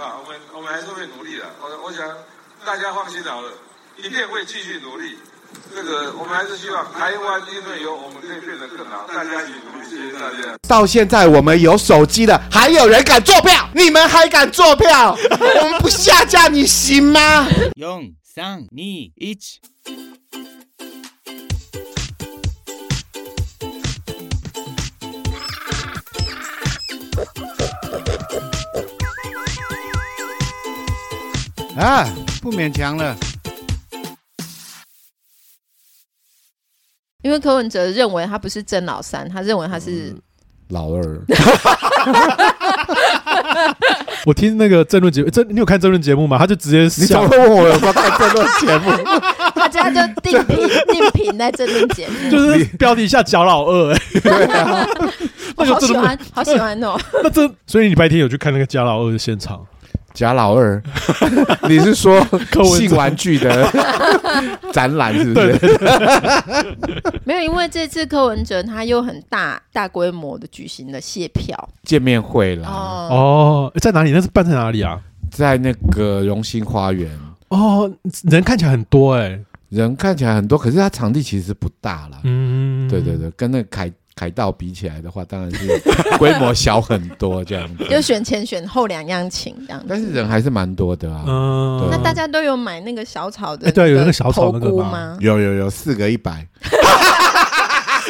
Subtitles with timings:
[0.00, 1.44] 啊，我们我们还是会努力的。
[1.60, 2.08] 我我想
[2.64, 3.52] 大家放心好了，
[3.98, 5.16] 一定会继续努力。
[5.74, 9.88] 这个我们还是希望台湾因为有我们可以变得更好，大家一起努力。
[9.88, 10.56] 谢谢大家。
[10.66, 13.68] 到现在我们有手机了，还有人敢做票？
[13.74, 15.14] 你们还敢做票？
[15.60, 17.46] 我们不下架你行吗？
[17.76, 19.38] 用、三、二、一。
[31.80, 32.06] 啊，
[32.42, 33.16] 不勉强了。
[37.22, 40.20] 因为柯文哲认为他不是真老三，他认为他是、嗯、
[40.68, 41.00] 老二。
[44.26, 46.36] 我听那个政论节目，这你有看政论节目吗？
[46.36, 48.90] 他就直接你怎么问我有没有看政论节目？
[49.56, 54.20] 大家就定频 定频在政论节目，就是标题下贾老二、欸。
[54.20, 54.86] 对啊，
[55.56, 57.00] 我好喜欢，好喜欢哦。
[57.22, 59.66] 那这所以你白天有去看那个贾老二的现场？
[60.20, 60.82] 贾老二，
[61.66, 62.20] 你是说
[62.76, 63.66] 性玩具的
[64.70, 65.58] 展览是不是？
[67.24, 72.68] 没有，因为这次柯文哲他又很大大规模的举行了谢票见面会了。
[72.68, 74.12] 哦，在哪里？
[74.12, 75.00] 那是办在哪里啊？
[75.30, 77.10] 在那个荣兴花园。
[77.48, 77.90] 哦，
[78.24, 82.18] 人看起来很多哎、欸，人看起来很多，可是它场地其实不大了。
[82.24, 83.90] 嗯，对对对，跟那个凯。
[84.20, 85.80] 凯道比起来的话，当然是
[86.20, 87.86] 规模小很多，这样子。
[87.88, 89.86] 就选前选后两样情这样子。
[89.88, 91.24] 但是人还是蛮多的啊。
[91.26, 93.68] 嗯，那大家都有买那个小草的？
[93.68, 95.16] 哎，对，有那个小草那个吗？
[95.20, 96.46] 有有有，四个一百。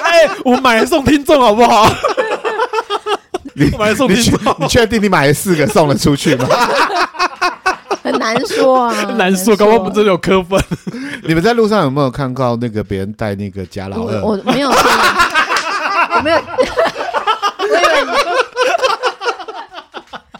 [0.03, 1.89] 哎，我买了送听众好不好？
[3.55, 6.49] 你买了送听众，你确定你买了四个送了出去吗？
[8.03, 10.61] 很难说啊， 很难说，搞不好不真的有磕粉。
[11.23, 14.21] 你们在路上有没有看到那个别人带那个假老二？
[14.25, 14.73] 我没有。
[16.21, 16.37] 我没有，
[17.59, 18.05] 我以为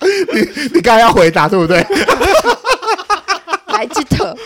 [0.03, 0.09] 你
[0.41, 1.79] 你你刚才要回答对不对？
[3.69, 4.37] 来记得，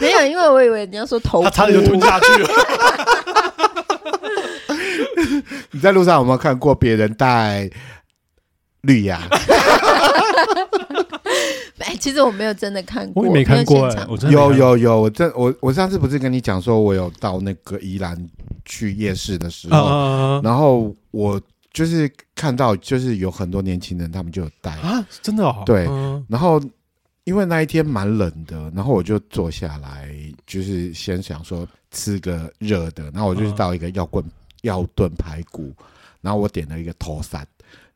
[0.00, 2.48] 没有，因为我以为你要说头，他差点就吞下去了。
[5.70, 7.70] 你在路上有没有看过别人戴
[8.80, 9.20] 绿牙？
[11.78, 18.16] 哎，其实我没有真的看过，我也没看过哎，有有有，我这我我上次不是跟你讲说，我有到那个宜兰。
[18.64, 21.40] 去夜市的时候，啊、然后我
[21.72, 24.72] 就是看到，就是有很多年轻人，他们就有带。
[24.78, 25.86] 啊，真的哦，对。
[25.86, 26.60] 啊、然后
[27.24, 30.08] 因为那一天蛮冷的，然后我就坐下来，
[30.46, 34.24] 就是先想说吃个热的，然后我就是到一个要炖
[34.62, 35.72] 要炖排骨，
[36.20, 37.46] 然后我点了一个头山，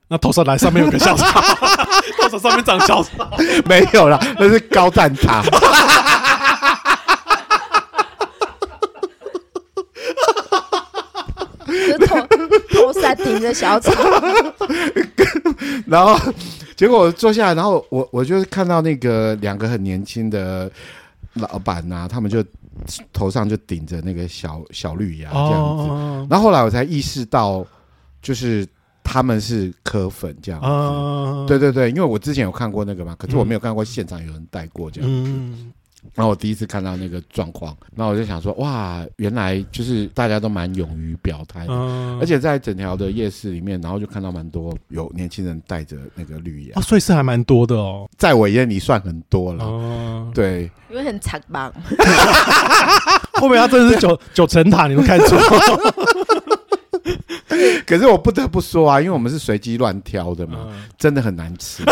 [0.08, 1.40] 那头山来上面有个小草，
[2.22, 3.30] 头山上面长小草，
[3.66, 5.14] 没有啦，那是高蛋
[11.98, 12.20] 茶。
[12.22, 13.92] 头头上顶着小草，
[15.86, 16.32] 然后
[16.76, 20.70] 结果我坐下来，然后我我就看到那个两个很年轻的
[21.34, 22.44] 老板呐、啊，他们就
[23.12, 27.66] 头上就顶着那个小小绿芽这样子，哦、然后后来我才意识到，
[28.22, 28.66] 就是
[29.02, 35.30] 他们是磕粉这样子，哦、对对对，因为我之前有看过那个嘛，可是我没有看过现场有人戴过这样子。
[35.30, 35.72] 嗯
[36.14, 51.72] 然后我第一次看到那个状况，然后我就想说，哇，原来就是大家都蛮勇于表态的，嗯、而且在整条的夜市里面，然后就看到蛮多有年轻人带着那个绿芽，哦，所以是还蛮多的哦，在我眼里算很多了，哦、对，因为很长棒，
[53.34, 55.38] 后面他真的是九九层塔，你都看错，
[57.86, 61.82] 可是我不得不说啊，因为我们是随机乱挑的嘛，嗯、真的很难吃。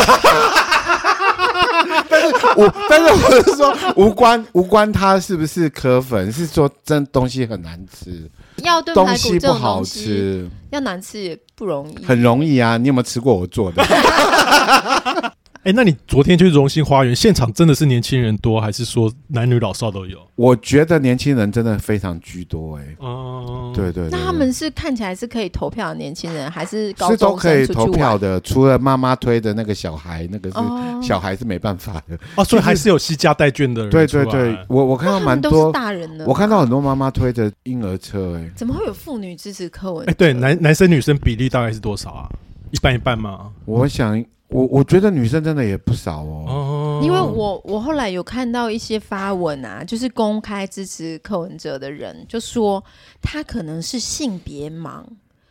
[2.57, 8.31] 我，但是我是说，无关无关他是不是磕粉，是说真东西很难吃，
[8.63, 12.77] 要炖东西不好吃，要难吃也不容易，很容易啊！
[12.77, 13.83] 你有没有吃过我做的？
[15.67, 20.17] 哎、欸，那你昨天去荣兴花园现场，真的是年轻人多，还是说男女老少都有？
[20.37, 24.09] 我觉得年轻人真的非常居多、欸，哎，哦，对对。
[24.09, 27.17] 那他们是看起来是可以投票的年轻人，还是高中？
[27.17, 32.17] 是都可以投票的，除了妈妈推的那个小孩，那个是、哦、小孩是没办法的。
[32.37, 33.91] 哦，所以还是有携家带眷的人。
[33.91, 40.05] 对对对，我我看到蛮多都是大人的，我看到很多妈妈推的婴儿车、欸，哎，怎么会有妇女支持柯文？
[40.05, 42.31] 哎、欸，对，男男生女生比例大概是多少啊？
[42.71, 43.51] 一半一半吗？
[43.65, 44.25] 我想。
[44.49, 52.83] 我我觉得女生真的也不少哦，因为我我后来有看到一些发文啊，就是公开支持柯文哲的人，就说
[53.21, 55.03] 他可能是性别盲。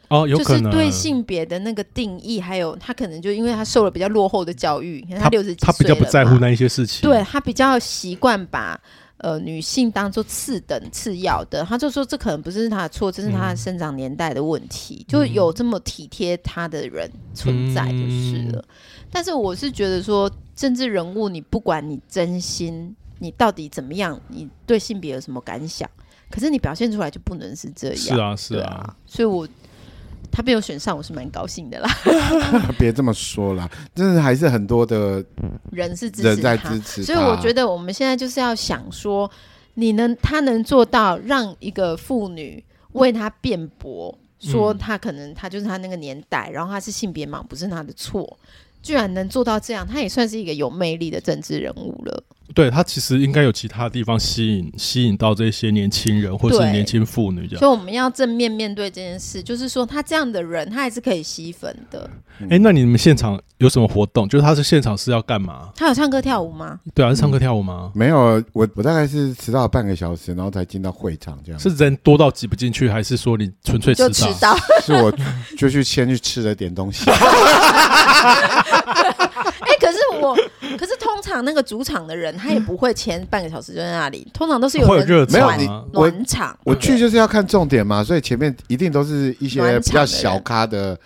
[0.08, 0.66] 哦，有可能。
[0.66, 8.80] 就是对性别的那个定义，还有他可能就因为他受了比较落后的教育，他六十几岁他比较不在乎那一些事情，对他比较习惯把
[9.18, 18.60] 呃女性当做次等次要的，他就说这可能不是他的错，这是他的生长年代的问题，嗯、就有这么体贴他的人存在就是了。
[18.60, 18.76] 嗯、
[19.12, 25.90] 但是我是觉得说，政治人物你不管你真心，你到底怎么样，你对性别有什么感想，
[26.30, 27.98] 可是你表现出来就不能是这样。
[27.98, 29.48] 是啊，是啊，啊所以我。
[30.36, 31.90] 他被我选上，我是蛮高兴的啦。
[32.78, 35.24] 别这么说啦，真的还是很多的
[35.72, 39.32] 人是支持在支持，所以我觉得我们现在就是要想说，
[39.76, 42.62] 你能他能做到让一个妇女
[42.92, 48.38] 为他辩驳，说他可能他就是他那个年代，然后他是性别盲，不是他的错，
[48.86, 52.24] 居然能做到这样，他也算是一个有魅力的政治人物了。
[52.54, 62.08] 对，他其实应该有其他地方吸引吸引到这些年轻人或者是年轻妇女这样，所以我们要正面面对这件事，就是说他这样的人，他还是可以吸粉的。
[62.42, 64.30] 哎、欸，那你们现场有什么活动？
[64.30, 65.72] 就是他是现场是要干嘛？
[65.76, 66.80] 他有唱歌跳舞吗？
[66.94, 67.92] 对啊，是唱歌跳舞吗？
[67.96, 71.60] 嗯、没有，我我大概是迟到了半个小时，然后才进到会场这样。
[71.60, 74.10] 是人多到挤不进去，还是说你纯粹迟到？
[74.10, 74.56] 迟到
[74.86, 75.12] 是我
[75.58, 77.10] 就去先去吃了点东西。
[79.66, 80.36] 哎、欸，可是我，
[80.78, 86.58] 可是通常那个主场的人，他也不会前半个小时就在那里，通常都是有人热没有你暖场。
[86.64, 90.98] 我去就是要看重点嘛，所以前面一定都是一些比较小咖的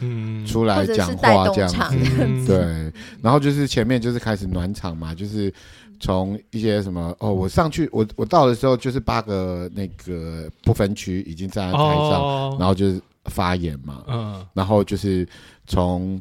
[0.45, 2.45] 出来讲话这样子。
[2.45, 2.92] 对，
[3.22, 5.51] 然后就是前面就是开始暖场嘛，就是
[6.00, 15.27] 从一些什么哦，我上去我我到的时候就是八个那个不分区已经站在台上，哦、然后就是发言嘛，嗯，然后就是
[15.65, 16.19] 从。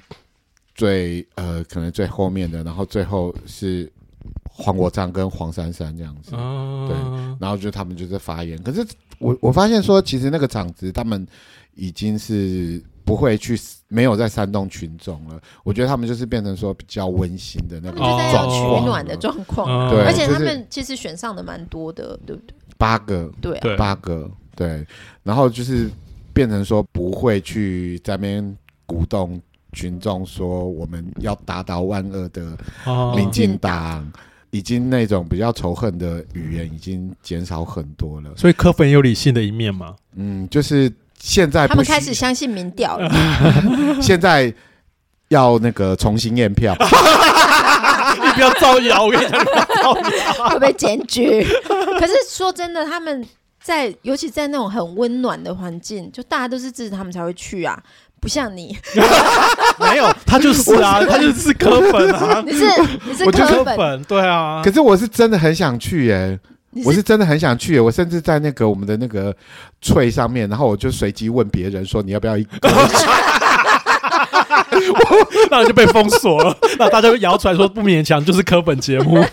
[0.79, 3.91] 最呃，可能最后面的，然后最后是
[4.49, 6.97] 黄国昌跟黄珊珊这样子，哦、对，
[7.41, 8.57] 然后就他们就在发言。
[8.63, 8.87] 可是
[9.19, 11.27] 我我发现说，其实那个场子他们
[11.75, 13.59] 已经是不会去，
[13.89, 15.41] 没有在煽动群众了。
[15.65, 19.69] 我觉得他们就是变成说比较温馨的那个状况，取暖的状况。
[19.69, 22.55] 哦、对，而且他们其实选上的蛮多的，对不对？
[22.77, 24.87] 八个，对、啊，八个，对。
[25.25, 25.91] 然后就是
[26.33, 29.43] 变成说不会去在那边鼓动。
[29.73, 32.57] 群众说：“我们要打倒万恶的
[33.15, 34.11] 民进党，
[34.51, 38.31] 已经那种比较仇恨的语言已经减少很多了。
[38.35, 39.95] 所以柯粉有理性的一面吗？
[40.17, 43.11] 嗯，就是现在他们开始相信民调了。
[44.01, 44.53] 现在
[45.29, 51.45] 要那个重新验票， 你不要造谣，我跟你讲，会被检举。
[52.01, 53.23] 可是说真的，他们
[53.63, 57.79] 在尤其在那种很温暖的环境，就大家都是支持他们才会去啊。”
[58.21, 58.77] 不像你，
[59.79, 62.43] 没有，他就是啊，他就是柯粉啊。
[62.47, 62.65] 你是
[63.05, 64.61] 你是柯粉，对啊。
[64.65, 66.39] 可是我是真的很想去耶，
[66.85, 67.81] 我是真的很想去耶。
[67.81, 69.35] 我甚至在那个我们的那个
[69.81, 72.51] 翠上面，然后我就随机问别人说：“你要不要一个？”
[75.51, 79.25] 那就被封锁了，那大家就谣传说不勉强就是科本节目。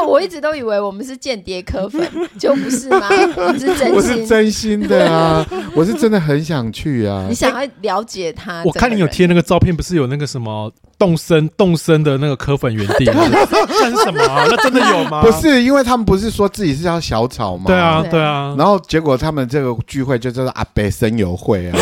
[0.00, 2.08] 没有，我一直都以为我们是间谍科粉，
[2.38, 3.08] 就不是吗？
[3.36, 5.46] 我是真心，我是真心的啊！
[5.74, 7.26] 我是真的很想去啊！
[7.28, 8.62] 你想要了解他？
[8.64, 13.22] 我看你有贴那个照片，不是有那个什么动身动身的那个科粉原地吗？
[13.30, 14.44] 那是什么啊？
[14.48, 15.22] 那真的有吗？
[15.22, 17.64] 不是，因为他们不是说自己是叫小草吗？
[17.66, 18.54] 对啊，对啊。
[18.58, 21.78] 然后结果他们这个聚会就叫做阿北森友会啊。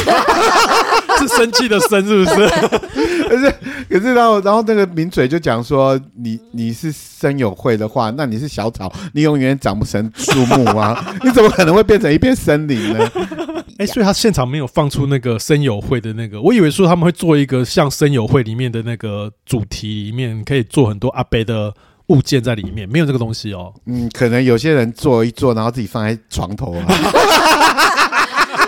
[1.26, 2.36] 是生气的生是不是？
[3.28, 3.54] 可是
[3.88, 11.14] 可是然后然后那个名嘴就讲说，你你是生友会的话，那你是小草，你永远长不成树木啊！
[11.24, 13.08] 你怎么可能会变成一片森林呢？
[13.78, 21.72] 哎、欸，所以他现场没有放出那个森友会的那个，我以为说他们会做一个像森友会里面的那个主题里面可以做很多阿伯的
[22.08, 23.72] 物件在里面，没有这个东西哦。
[23.86, 26.84] 嗯，可能有些人做一做，然后自己放在床头啊。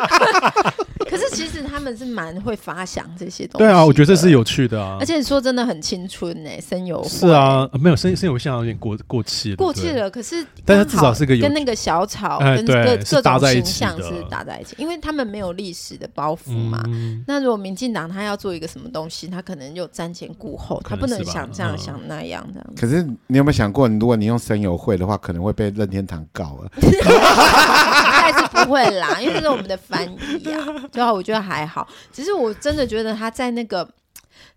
[1.09, 3.65] 可是其实他们是蛮会发想这些东西。
[3.65, 4.97] 对啊，我觉得这是有趣的啊。
[4.99, 9.57] 而且说真的很青春呢，森友会是啊，没有森森友会现在有点过过气了。
[9.57, 12.73] 过气了，可是但是至少是个跟那个小草跟各
[13.11, 16.83] 各种形象是搭在一起，因为他们没有历史的包袱嘛。
[17.27, 22.67] 那如果民进党他要做一个什么东西，他可能又瞻前顾后，他不能想这样想那样这样。
[22.77, 26.71] 可是你有没有想过，如果你用森友会的话，可能会被任天堂告了。
[28.55, 30.65] 不会啦， 因为这是我们的翻译啊。
[30.93, 33.87] 最后我觉得还好，只是我真的觉得他在那个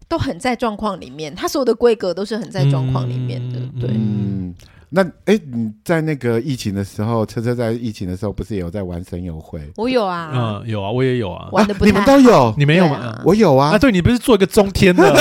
[0.08, 3.60] 都很在状况里面，他所有的规格都是很在状况里面的。
[3.82, 4.54] 对，嗯，
[4.90, 9.60] 那哎、欸，你在那个疫情的时候，车车在疫情的时候不是也有在玩神友会？
[9.76, 11.50] 我有啊，嗯，有啊，我也有啊。
[11.52, 12.96] 玩的不太、啊、你们都有，你没有吗？
[12.98, 13.72] 啊、我有啊。
[13.72, 15.04] 啊，对，你不是做一个中天的？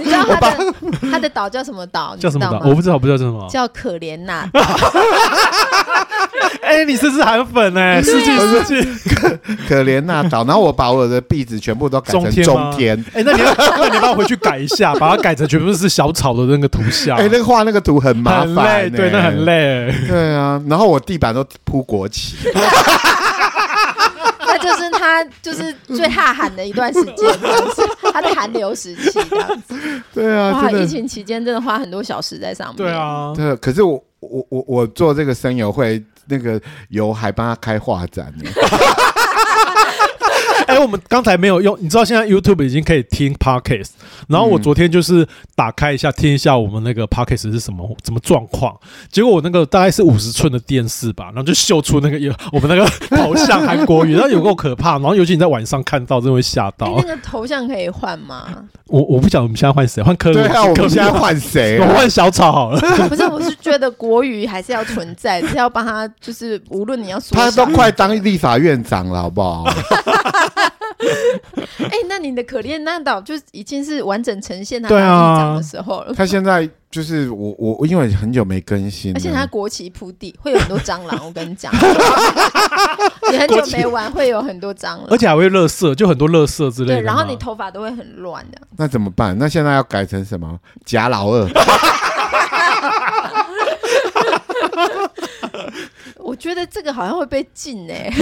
[0.00, 0.74] 你知道他的
[1.12, 2.16] 他的岛叫什么岛？
[2.16, 2.60] 叫什么岛？
[2.68, 3.48] 我不知道，不知道叫什么。
[3.48, 4.60] 叫可怜呐岛。
[6.62, 8.82] 哎，你这是韩粉哎，失去失去，
[9.68, 10.44] 可怜那岛。
[10.44, 13.02] 然后我把我的壁纸全部都改成中天。
[13.14, 17.16] 哎，那你要 那你帮我回去改一下，把它改成全部是小草的那个图像。
[17.16, 19.94] 哎，那个画那个图很麻烦，对，那很累。
[20.08, 22.36] 对啊，然后我地板都铺国旗。
[24.48, 27.28] 那就是他就是最哈喊的一段时间，
[28.12, 29.74] 他的寒流时期这样子。
[30.14, 32.76] 对啊，哇，疫情期间真的花很多小时在上面。
[32.76, 33.54] 对啊，对。
[33.56, 38.44] 可是我我我我做这个声友会，那个油还帮他开画展呢。
[40.76, 43.92] 哎、欸，我们刚才没有用，你知道现在 YouTube 已经可以听 Podcast，
[44.28, 48.76] 然后我昨天就是打开一下听一下我们那个 Podcast 是什么什么状况，
[49.10, 56.88] 结果我那个大概是五十寸的电视吧，然后就秀出那个有我们那个 头像韩国语，然后有够可怕，然后尤其你在晚上看到，真的会吓到。
[56.88, 58.46] 欸、那个头像可以换吗？
[58.88, 60.30] 我我不晓得我们现在换谁，换柯？
[60.34, 61.80] 对啊，我们现在换谁？
[61.80, 62.80] 我换小草好了。
[63.08, 69.64] 不是，我是觉得国语还是要存在，是要帮他，就是无论你要说，他都快当立法院长了，好不好？
[71.78, 76.14] 哎、欸，那你的可怜那岛就已经是完整呈现他当议长的时候了。
[76.14, 81.72] 他现在就是我我因为很久没更新，而且他国旗铺地会有很多蟑螂，我跟你讲，
[83.30, 87.00] 你很久没玩会有很多蟑螂，而且还会垃圾，就很多垃圾之类的。
[87.00, 88.58] 对，然后你头发都会很乱的。
[88.78, 89.36] 那怎么办？
[89.38, 90.58] 那现在要改成什么？
[90.84, 91.46] 假老二。
[96.26, 98.12] 我觉得这个好像会被禁哎，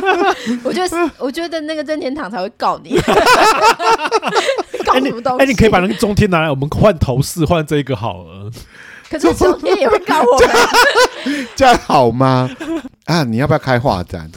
[0.62, 2.94] 我觉得我觉得那个任天堂才会告你，
[4.84, 5.42] 告什么东西？
[5.42, 8.50] 哎、欸，你可以把那个中天拿来，我们换头饰，换这个好了。
[9.08, 12.50] 可是中天也会告我们， 这样好吗？
[13.06, 14.30] 啊，你要不要开画展？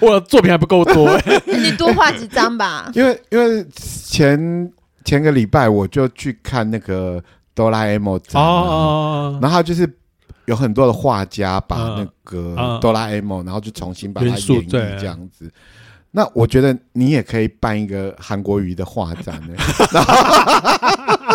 [0.00, 2.90] 我的作品还不够多哎，你多画几张吧。
[2.94, 4.70] 因为因为前
[5.04, 7.20] 前个礼拜我就去看那个
[7.54, 9.90] 哆啦 A 梦展哦，然后就是。
[10.46, 15.50] 有很多的画家把那个哆啦 A 梦，然后就重新把它演绎这样子。
[16.10, 19.54] 那我觉得你也可以办一个韩国瑜的画展呢。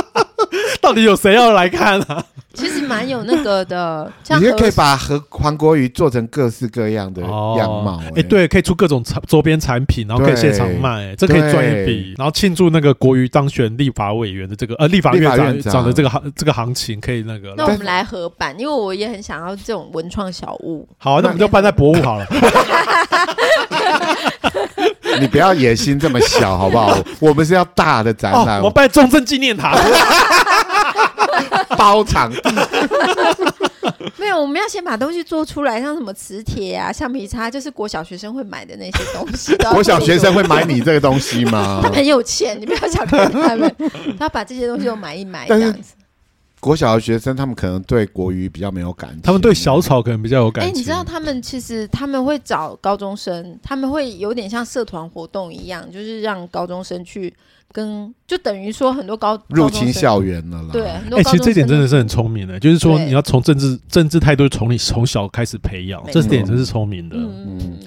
[0.82, 2.24] 到底有谁要来看啊？
[2.54, 7.30] 其实蛮有那个的， 你也可以把和韩国瑜做成各式各样的样
[7.84, 8.02] 貌。
[8.16, 12.16] 哎，对，可以出各种产周边产品，然后可以现场卖，这可以赚一笔。
[12.18, 17.54] 然后庆祝那个国瑜当选立法委员的这个呃立法院长的这个行这个行情，可以那个。
[17.56, 20.88] 那我们来合办，因为我也很想要这种文创小物。
[20.98, 22.26] 好，那我们就办在博物好了。
[25.22, 26.98] 你不要野心这么小，好不好？
[27.20, 28.62] 我们是要大的展览。
[28.62, 29.78] 我办中正纪念堂。
[31.78, 32.42] 包场地
[34.18, 39.56] 没有，我们要先把东西做出来，像什么磁铁啊、橡皮擦，就是国小学生会买的那些东西。
[39.72, 41.80] 国小学生会买你这个东西吗？
[41.84, 43.74] 他们很有钱，你不要小看他们，
[44.18, 45.94] 他要把这些东西都买一买这样子。
[46.60, 50.72] 国小的学生，他们可能对国语比较没有感情，他们对小草可能比较有感情。
[50.72, 57.32] 哎、欸，你知道他们其实他们会找高中生，他们会有点像社团活动一样，就是让高中生去
[57.72, 60.70] 跟，就等于说很多高入侵校园了啦。
[60.72, 67.16] 对，哎、欸，其实这点真的是很聪明的，就是说你要从政治政治态度从你从小开始培养，这点真是聪明的。
[67.18, 67.80] 嗯，嗯，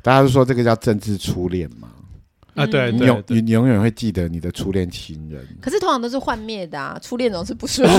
[0.00, 1.88] 大家都说这个叫政治初恋嘛。
[2.56, 5.46] 啊，对，你永你永远会记得你的初恋情人。
[5.60, 7.94] 可是通常都是幻灭的啊，初恋总是不顺利。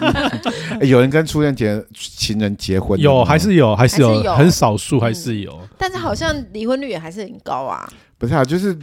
[0.88, 2.98] 有人跟初恋结情人结婚？
[2.98, 5.60] 有，还是有，还是有，很少数，还是有。
[5.78, 7.88] 但是好像离婚率也还是很高啊。
[8.18, 8.76] 不是啊，就是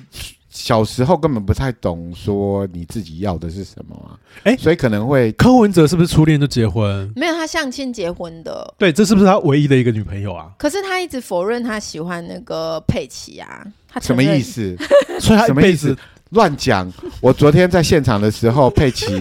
[0.53, 4.13] 小时候根本不太懂说你自己要的是什么啊。
[4.43, 7.11] 哎，所以可能会柯文哲是不是初恋就结婚？
[7.15, 8.73] 没有，他相亲结婚的。
[8.77, 10.51] 对，这是不是他唯一的一个女朋友啊？
[10.59, 13.65] 可是他一直否认他喜欢那个佩奇啊。
[13.99, 14.77] 什么意思？
[15.19, 15.97] 所以他什么意思？
[16.29, 16.91] 乱讲！
[17.19, 19.19] 我昨天在现场的时候，佩奇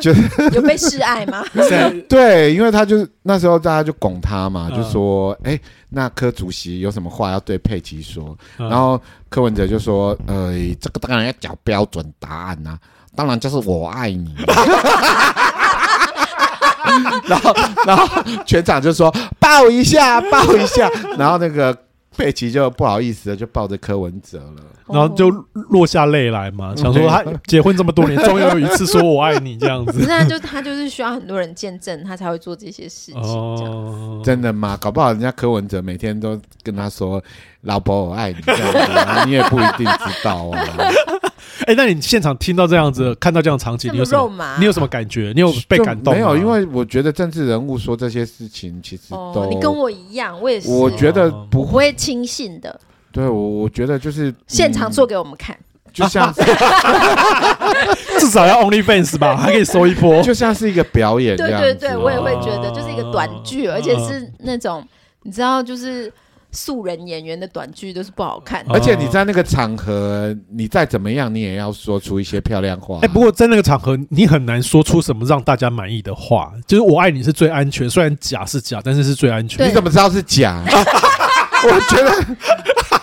[0.00, 0.12] 就
[0.52, 1.42] 有被示爱吗？
[2.08, 12.78] 对，因为他就是那时候大家就拱他嘛，就说：“哎、欸，那柯主席有什么话要对佩奇说？”然后柯文哲就说：“呃，这个当然要讲标准答案呐、啊，
[13.16, 14.34] 当然就是我爱你。”
[17.26, 17.54] 然后，
[17.86, 21.76] 然后全场就说：“抱一下，抱一下。”然后那个。
[22.18, 30.04] 佩奇就不好意思了，就抱着柯文哲了， 然后就落下泪来嘛，想说他结婚这么多年， 终于有一次说我爱你这样子。
[30.08, 33.20] 那就他就是需要很多人见证，他才会做这些事情。
[33.20, 34.76] 哦，真的吗？
[34.80, 37.22] 搞不好人家柯文哲每天都跟他说
[37.62, 40.60] “老婆我爱你”这样子，你也不一定知道啊。
[41.64, 44.56] 哎，那你现场听到这样子，看到这样的场景，你有什么？
[44.58, 45.32] 你有什么感觉？
[45.34, 46.18] 你有被感动吗？
[46.18, 50.68] 没有，因为我觉得政治人物说这些事情，其实都你跟我一样，我也是。
[50.68, 52.78] 我觉得不会轻信的。
[53.10, 55.56] 对，我我觉得就是现场做给我们看，
[55.92, 56.42] 就像是
[58.20, 61.36] 至少要 OnlyFans 吧，还可以收一波，就像是一个表演。
[61.36, 64.86] 对对对，我也会觉得，哦就是一个短剧，而且是那种
[65.22, 66.12] 你知道，就是
[66.56, 68.72] 素人演员的短剧都是不好看的。
[68.72, 72.98] 而且你在那个场合，你再怎么样，你也要说出一些漂亮话。
[73.02, 76.52] 哎、不过在那个场合，你很难说出什么让大家满意的话。
[76.66, 79.68] 就是我爱你是最安全，虽然假是假，但是是最安全。
[79.68, 80.64] 你怎么知道是假？
[81.64, 82.36] 我觉得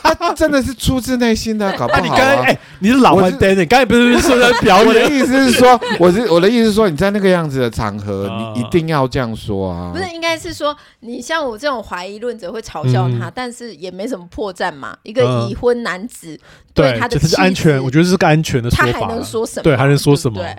[0.03, 2.01] 他真的是出自内心的，搞不、好、啊。
[2.01, 5.15] 你刚才哎，你是老我是玩灯，你刚才不是说在表演我的演？
[5.15, 9.91] 意思是说，我是我的意思是说，你在那个样子的场合，啊你一定要这样说啊。
[9.93, 14.95] 不是，应该是说你像我这种怀疑论者会嘲笑他，嗯但是也没什么破绽嘛。
[15.03, 16.39] 一个已婚男子
[16.73, 18.93] 对，他的就是安全，我觉得是个安全的说他。
[18.93, 19.63] 还能说什么？
[19.63, 20.39] 对，还能说什么？
[20.41, 20.55] 对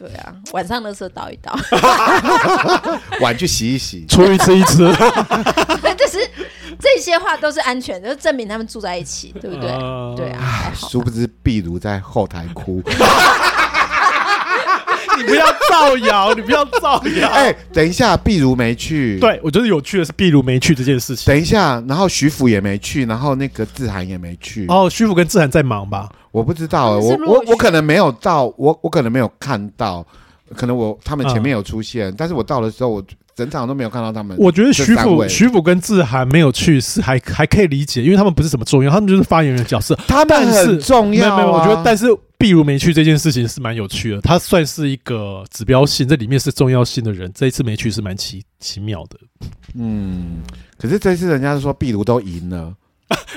[0.00, 1.54] 对啊，晚上的时候倒一倒，
[3.20, 4.06] 碗去洗一洗。
[4.06, 4.90] 出去吃一吃，
[5.82, 6.18] 但 是
[6.80, 9.68] 这些话都是安全的，就证明他们住在一起，对不对？
[9.70, 10.72] 呃对啊。
[10.74, 12.82] 殊不知壁炉在后台哭。
[15.20, 17.28] 你不要造谣，你不要造谣。
[17.30, 21.32] 哎，等一下，碧如没去。，对我觉得有趣的是，碧如没去这件事情。
[21.32, 24.66] 等一下，然后徐福也没去，然后那个志涵也没去。
[24.68, 26.08] 哦，徐福跟志涵在忙吧？
[26.32, 30.06] 我不知道、我我我可能没有到，我我可能没有看到，
[30.54, 33.04] 可能我他们前面有出现，但是我到的时候，我
[33.40, 34.36] 整场都没有看到他们。
[34.38, 39.94] 我觉得徐福、这三位徐福跟志涵没有去是还还可以理解，因为他们不是什么重要，他们就是发言人的角色。
[40.06, 42.06] 他们是很重要、啊没有没有，我觉得，但是
[42.36, 49.16] 壁如没去这件事情是蛮有趣的，他算是一个指标性，这里面是重要性的人，这一次没去是蛮奇奇妙的。
[49.74, 50.40] 嗯，
[50.78, 52.74] 可是这次人家说壁如都赢了，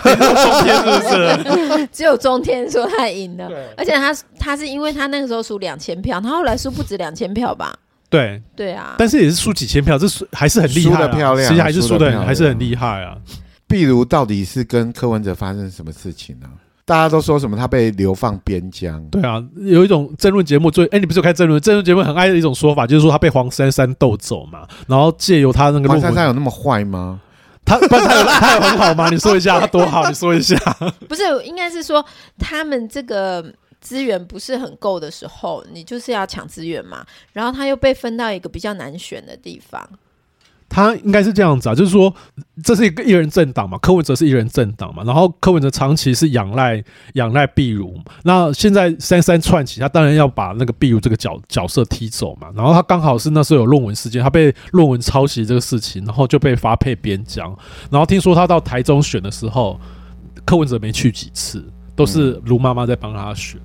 [0.02, 1.88] 中天是不是？
[1.92, 7.74] 只有中天说他赢了， 而且他他是因为他那个时候输两千票，他后来输不止两千票吧？
[8.14, 13.18] 对，对啊，但是也是输几千票，这是还是很厉害、啊，输得漂亮其实还是输的输得漂亮还是很厉害啊。
[13.68, 16.48] 壁如到底是跟柯文哲发生什么事情呢、
[16.86, 21.60] 大家都说什么他被流放边疆，对啊，有一种争论节目最，哎，你不是有看争论？
[21.60, 27.20] 争论节目很爱的一种说法，就是说他被黄珊珊斗走嘛，然后借由他那个论黄珊珊，有那么坏吗？
[27.66, 29.10] 他不是他有他有很好吗？
[29.10, 30.56] 你说一下他多好，你说一下。
[31.08, 32.06] 不是，应该是说
[32.38, 33.42] 他们这个
[33.84, 37.06] 资源不是很够的时候，你就是要抢资源嘛。
[37.34, 39.88] 然后他又被分到一个比较难选的地方，
[40.70, 42.12] 他应该是这样子啊，就是说
[42.64, 57.56] 这是一个一人政党嘛，柯文哲是一人政党嘛，然后柯文哲长期是仰赖仰赖壁如，那现在三三串起，他当然要把那个壁如这个角角色踢走嘛，然后他刚好是那时候有论文事件，他被论文抄袭这个事情，然后就被发配边疆，
[57.92, 59.80] 然后听说他到台中选的时候，
[60.46, 61.64] 柯文哲没去几次，
[61.96, 63.60] 都是卢妈妈在帮他选。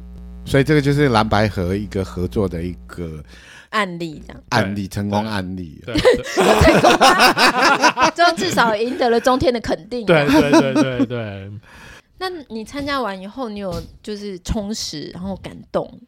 [0.49, 3.23] 所以这个就是蓝白河一个合作的一个
[3.71, 5.81] 案例这样，案例，成功案例。
[5.85, 5.95] 对
[6.35, 8.11] 成功吗？
[8.11, 10.07] 就至少赢得了中天的肯定、啊。
[10.07, 11.51] 对对对对对。
[12.19, 16.01] 那你参加完以后，你有就是充实，然后感动？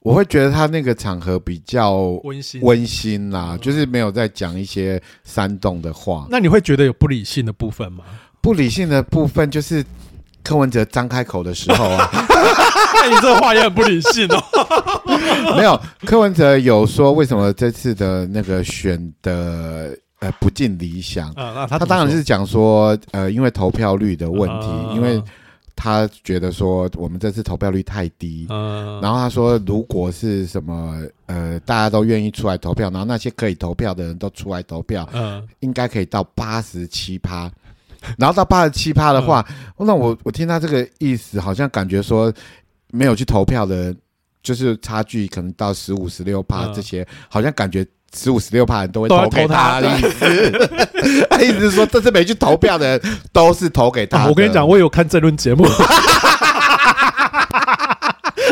[0.00, 1.94] 我会觉得他那个场合比较
[2.24, 6.26] 温馨温馨啦，就是没有在讲一些煽动的话。
[6.30, 8.04] 那你会觉得有不理性的部分吗？
[8.40, 9.82] 不理性的部分就是
[10.42, 12.10] 柯文哲张开口的时候啊，
[12.44, 14.42] 那 你这个话也很不理性哦。
[15.56, 21.30] 没有柯文哲有说为什么这次的那个选的呃不尽理想。
[21.32, 25.22] 啊，他他当然是讲说呃因为投票率的问题，啊因为
[25.76, 28.46] 他觉得说我们这次投票率太低。
[28.48, 37.50] 嗯，然后他说，如果是什么呃，大家都愿意出来投票，然后那些可以投票的人都出来投票，嗯应该可以到八十七趴。
[38.18, 39.44] 然后到八十七趴的话，
[39.78, 42.32] 嗯那我我听他这个意思，好像感觉说
[42.90, 43.96] 没有去投票的人，
[44.42, 47.86] 就是差距可能到十五、十六趴嗯这些，好像感觉
[48.16, 50.68] 十五、十六趴人都会投给他他的意思。
[51.28, 53.00] 他意思是说，这次没去投票的人
[53.32, 55.66] 都是投给他、啊我跟你讲，我有看这论节目。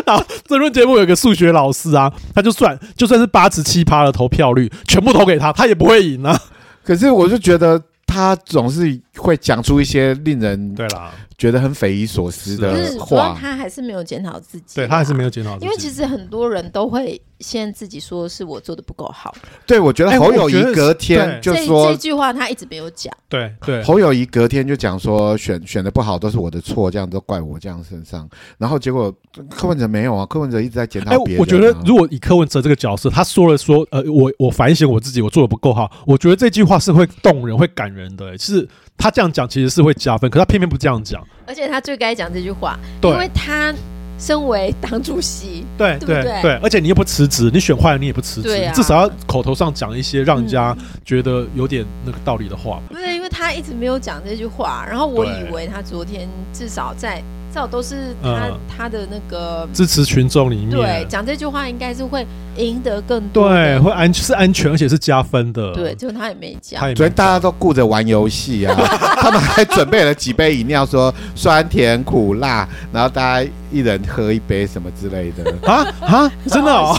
[0.05, 6.39] 然 后政论节目有个数学老师啊，他就算就算是八十七趴的投票率，全部投给他，他也不会赢啊。
[6.85, 13.37] 可是我就觉得他总是会讲出一些令人对啦，觉得很匪夷所思就的话。
[13.39, 15.31] 他还是没有检讨自己、对他还是没有。
[15.33, 19.35] 检讨自己，因为其实很多人都会先自己说是我做的不够好，
[19.67, 23.13] 对，我觉得哎侯友我觉得宜隔天就这这说，句话他一直没有讲。
[23.29, 28.29] 对对，侯友谊隔天就讲说选选的不好都是我的错，这样都怪我这样身上。
[28.59, 29.13] 然后结果
[29.49, 38.37] 柯文哲没有啊，柯文哲一直在检讨哎别人、啊我觉得如果以柯文哲这个角色，他说了说，呃，我我反省我自己，我做的不够好，我觉得这句话是会动人、会感人的、欸。
[38.37, 41.27] 是他这样讲其实是会加分，可他偏偏不这样讲。
[41.47, 43.75] 而且他最该讲这句话，因为他
[44.19, 46.43] 身为党主席，对对不对？
[46.43, 48.71] 对，而且你又不辞职，你选坏了你也不辞职，对啊。
[48.71, 52.81] 你至少要口头上讲一些让人家觉得有点那个道理的话。
[52.89, 57.21] 不是因为他一直没有讲这句话，然后我以为他昨天至少在
[57.53, 58.59] 至少都是他、嗯。
[58.75, 63.51] 他的那个支持群众里面，对讲这句话，应该是会赢得更多。
[63.51, 65.73] 对，会安是安全，而且是加分的。
[65.75, 66.81] 对，就他也没讲。
[66.81, 68.75] 他也没昨天大家都顾着玩游戏啊，
[69.21, 75.87] 他们还准备了几杯饮料，说酸甜苦辣，然后大家一人喝一杯什么之类的， 啊？
[76.01, 76.97] 啊，真的哦，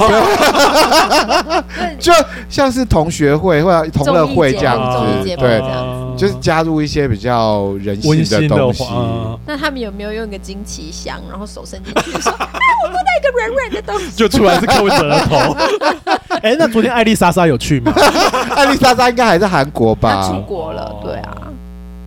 [1.75, 2.13] 对 就
[2.47, 5.35] 像是同学会或者同乐会这样子，对。
[5.35, 8.83] 这，样就是加入一些比较人性的东西。
[8.83, 12.47] 话，那他们有没有用一个惊奇箱，然后手伸进去说：“哎，
[12.85, 14.11] 我摸到一个软软的东西。
[14.11, 15.55] 就出来是柯文哲的头。
[16.43, 17.93] 哎，那昨天艾丽莎莎有去吗？
[18.55, 20.41] 艾丽莎莎应该还在韩国”吧出？
[20.41, 21.37] 国了，对啊，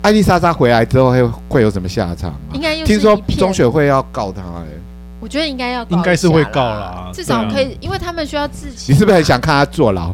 [0.03, 2.53] 艾丽莎莎回来之后会会有什么下场啊？
[2.53, 4.63] 应该听说中学会要告他哎、
[5.19, 8.93] 我觉得应该要应该是会告啦至少可以，因为他们需要自己。
[8.93, 10.13] 你是不是很想看他坐牢？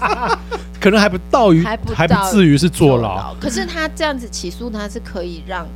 [0.80, 3.34] 可能还不到于，还不还不至于是坐牢。？
[3.40, 5.66] 可是他这样子起诉他是可以让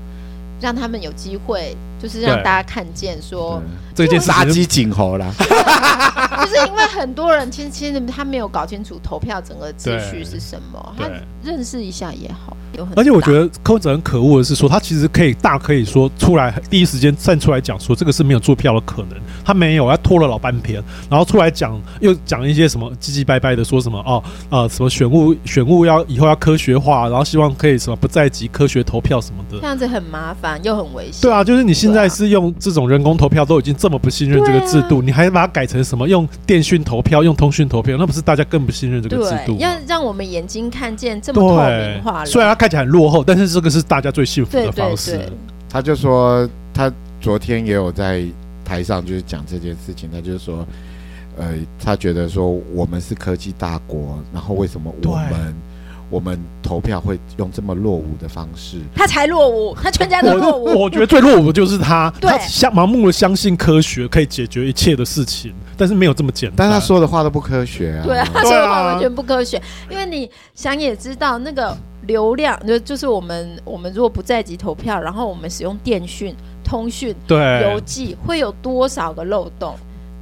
[0.60, 3.62] 让他们有机会，就是让大家看见说，
[4.06, 5.30] 这件事情杀鸡儆猴啦！
[6.40, 11.08] 就是因为很多人其实其实他没有搞清楚投票整个秩序是什么，他
[11.42, 12.56] 认识一下也好。
[12.78, 29.66] 有很而且我觉得得柯文哲很可恶的是说，他其实可以大可以说出来第一时间站出来讲说这个是没有做票的可能，他没有，他拖了老半天，然后出来讲又讲一些什么唧唧掰掰的，说什么哦呃什么选务选务要以后要科学化，然后希望可以什么不在籍科学投票什么的这。
[29.66, 31.22] 样子很麻烦又很危险。
[31.22, 39.70] 对啊，就是你现在是用这种人工投票，都已经这么不信任这个制度，你还把它改成什么用电讯投票、用通讯投票，那不是大家更不信任这个制度，要？
[39.86, 42.26] 让我们眼睛看见这么透明化了。
[42.26, 45.16] 虽然它看起来很落后，但是这个是大家最幸福的方式。
[45.16, 45.32] 对，
[45.68, 48.24] 他就说他昨天也有在
[48.64, 50.64] 台上就是讲这件事情，他就是说，
[51.36, 55.54] 呃，他觉得说我们是科技大国，然后为什么我们
[56.10, 58.78] 我们投票会用这么落伍的方式？
[58.94, 60.80] 他才落伍，他全家都落我伍。
[60.82, 66.68] 我觉得最落伍的就是他，对他相盲目的相信科学可以解决一切的事情，但是没有这么简单。
[66.68, 68.04] 但他说的话都不科学啊！
[68.04, 79.76] 对啊，他说的话完全不科学，因为你想也知道，那个流量就就是我们我们如果不在籍投票，然后我们使用电讯、通讯、对邮，寄，会有多少个漏洞？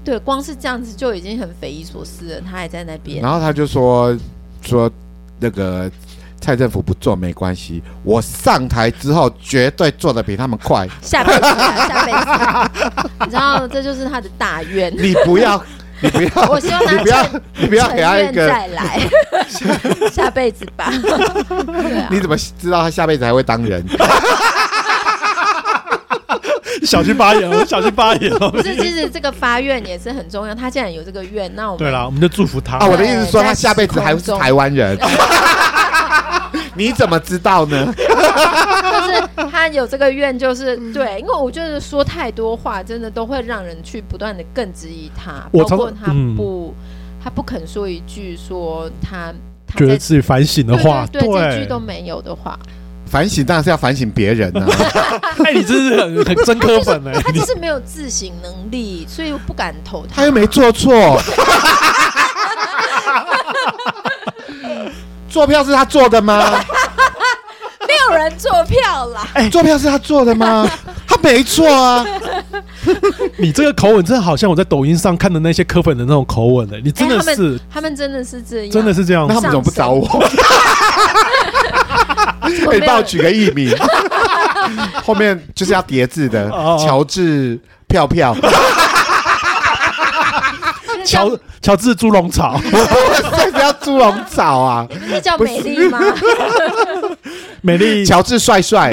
[0.05, 2.41] 对，光是这样子就已经很匪夷所思了。
[2.41, 4.17] 他还在那边，然后他就说
[4.63, 4.91] 说
[5.39, 5.91] 那个
[6.41, 10.89] 蔡政府不做没关系，我上台之后绝对做的比他们快。
[11.03, 12.71] 下辈子啊，下辈子啊，
[13.25, 14.93] 你知道这就是他的大愿。
[14.97, 15.63] 你不要，
[16.01, 18.49] 你不要，我希望他你不要，你不要给他一个。
[18.49, 19.01] 再来，
[20.13, 20.93] 下辈子吧。
[20.93, 23.85] 对啊你怎么知道他下辈子还会当人？
[26.83, 28.51] 小心发言哦，小心发言哦。
[28.51, 30.55] 不是，其实这个发愿也是很重要。
[30.55, 32.79] 他既然有这个愿，那我们对了，我们就祝福他。
[32.79, 34.99] 啊，我的意思是说他下辈子还是台湾人。
[36.75, 37.93] 你怎么知道呢？
[37.93, 46.73] 就是他有这个愿，就是对，因为我觉得说太多话，真的都会让人去不断的更质疑他，包括他嗯不，
[47.23, 49.35] 他不肯说一句说他
[49.67, 52.59] 他觉得自己反省的话，对，这句都没有的话，
[53.09, 54.67] 反省当然是要反省别人啊。
[55.45, 60.17] 哎，你真是很很真科粉哎，你他就是没有自省能力，所以我不敢投他。
[60.17, 60.93] 他又没做错，
[65.29, 66.63] 坐票是他做的吗？
[67.87, 70.69] 没有人坐票啦，坐票是他做的吗？
[71.07, 72.05] 他没错啊。
[73.37, 80.07] 你这个口吻真的好像我在抖音上看的那些科粉的那种口吻哎，你真的是们他们真的是这样，真的是这样那他们怎么不找我？
[82.65, 83.77] 可以帮我举个艺名，
[85.05, 88.37] 后面就是要叠字的，乔治票票，
[91.05, 91.31] 乔
[91.63, 94.87] 乔治猪笼草， 这是要猪笼草啊！
[94.89, 95.99] 不是叫美丽吗？
[97.63, 98.05] 美丽。
[98.05, 98.91] 乔治帅帅，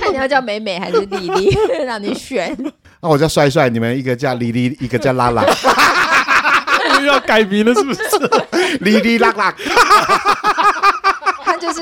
[0.00, 1.56] 看你要叫美美还是丽丽，
[1.86, 2.56] 让你选。
[3.00, 5.42] 那我叫帅帅，你们一个叫丽丽，一个叫拉拉，
[7.00, 8.00] 又要改名了是不是？
[8.80, 9.52] 莉莉拉拉，
[10.41, 10.41] 他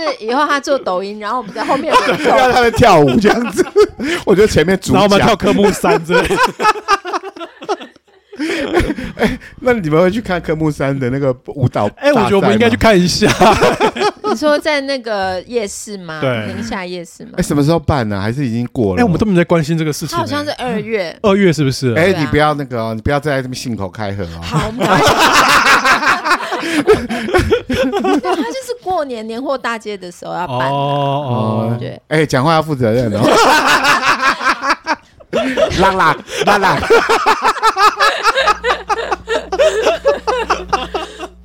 [0.01, 2.53] 就是以后他做抖音，然后我们在后面轮让动。
[2.53, 3.63] 他在跳舞这样子。
[4.25, 6.37] 我觉得前面主然后我们跳，科目三之类的。
[9.61, 11.87] 那你们会去看科目三的那个舞蹈？
[11.99, 12.77] 哎，我觉得我们应该去。
[12.77, 13.31] 看一下。
[14.25, 16.21] 你说在那个夜市吗？
[16.23, 17.43] 对宁夏夜市吗哎，？
[17.43, 18.19] 什么时候办呢？
[18.19, 19.03] 还是已经过了？
[19.03, 21.15] 哎，我们都没在关心这个事情好像是二月。
[21.21, 21.93] 二月是不是？
[21.95, 24.41] 哎，你不要那个哦，你不要再这么信口开河哦。
[24.41, 24.73] 好，
[28.21, 30.67] 对，他就是过年年货大街的时候要办的。
[30.67, 33.21] 哦哦，对，哎，讲话要负责任哦。
[35.81, 36.77] 拉 拉拉拉，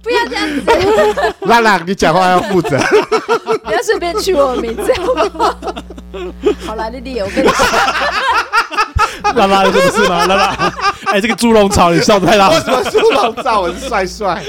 [0.02, 2.78] 不要这样子，拉拉，你讲话要负责。
[3.64, 5.56] 不要顺便取我名字好不好？
[6.66, 7.66] 好啦，丽丽，我跟你说，
[9.36, 10.26] 拉拉有什么事吗？
[10.26, 10.74] 拉拉，
[11.06, 14.42] 哎，这个猪笼草你笑得太大为什么猪笼草我是帅帅？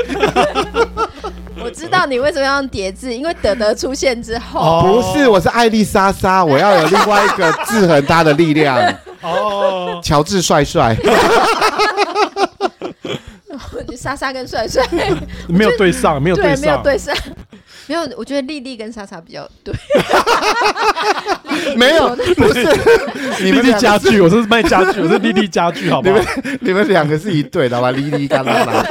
[1.64, 5.02] 我知道你为什么要用叠字，因为德德出现之后，哦。
[5.02, 8.78] 不是，我是艾丽莎莎，我要有另外一个制衡他的力量。
[9.22, 10.96] 哦，乔治帅帅，
[13.88, 14.86] 你莎莎跟帅帅。
[15.48, 17.16] 没有对上，没有对对上，没有对上，
[17.86, 19.74] 没有，我觉得丽丽跟莎莎比较对，
[21.76, 22.64] 没有，不是
[23.40, 26.16] 你丽丽们是家具，我是卖家具，我是丽丽家具，好不好？
[26.16, 26.58] 你们？
[26.60, 27.90] 你们两个是一对的吧？
[27.90, 28.86] 莉莉跟拉拉，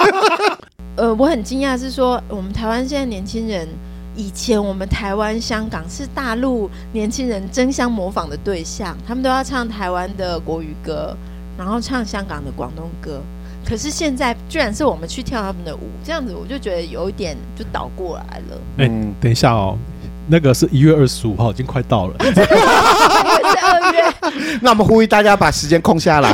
[0.95, 3.67] 呃，我很惊讶是说，我们台湾现在年轻人，
[4.15, 11.15] 以前我们台湾、香港是大陆年轻人争相模仿的对象，他们都要唱台湾的国语歌，
[11.57, 13.21] 然后唱香港的广东歌。
[13.67, 18.57] 可是现在居然是我们去跳他们的舞，这样子我就觉得有一点就倒过来了。
[18.77, 19.77] 哎嗯，等一下哦，
[20.27, 22.15] 那个是一月二十五号，已经快到了。
[22.23, 24.13] 是二月，
[24.61, 26.31] 那我们呼吁大家把时间空下来。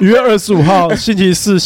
[0.00, 1.56] 一月二十五号星期四，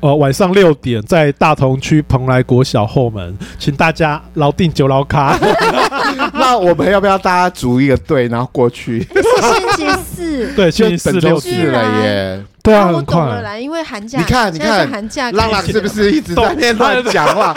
[0.00, 5.38] 呃，晚上六点，在大同区蓬莱国小后门，请大家牢定九牢卡。
[6.34, 9.00] 那我们要不要大家组一个队，然后过去？
[9.00, 9.22] 是
[9.76, 10.52] 星期四。
[10.54, 11.56] 对，星期四六点。
[11.56, 12.44] 四了耶！
[12.68, 13.16] 对啊，我很快。
[13.16, 15.88] 懂了啦，因为寒假，你看，你看寒假，浪浪是不？
[15.88, 17.54] 是一直在那边乱讲话？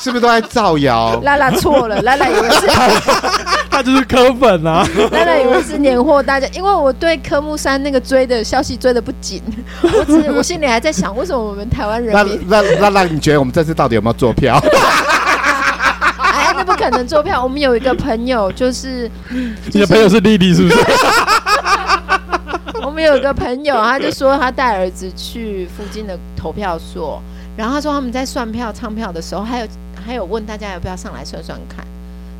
[0.00, 1.20] 是不是都在造谣？
[1.24, 2.66] 拉拉错了，拉拉以为是
[3.70, 4.86] 他就是科粉啊！
[5.10, 9.42] 拉拉以为是年货大家，因为我对科目三那个追的消息追的不紧，
[9.82, 14.62] 我只我心里还在想，为什么我们台湾人民那那那，你觉得我们这次到底有没有做票？
[16.18, 17.42] 哎，那不可能做票。
[17.42, 19.10] 我们有一个朋友，就是
[19.72, 20.76] 你的朋友是丽丽是不是？
[22.84, 27.22] 我们有个朋友，他就说他带儿子去附近的投票所，
[27.56, 29.66] 然后他说他们在算票、唱票的时候，还有
[30.04, 31.86] 还有问大家要不要上来算算看。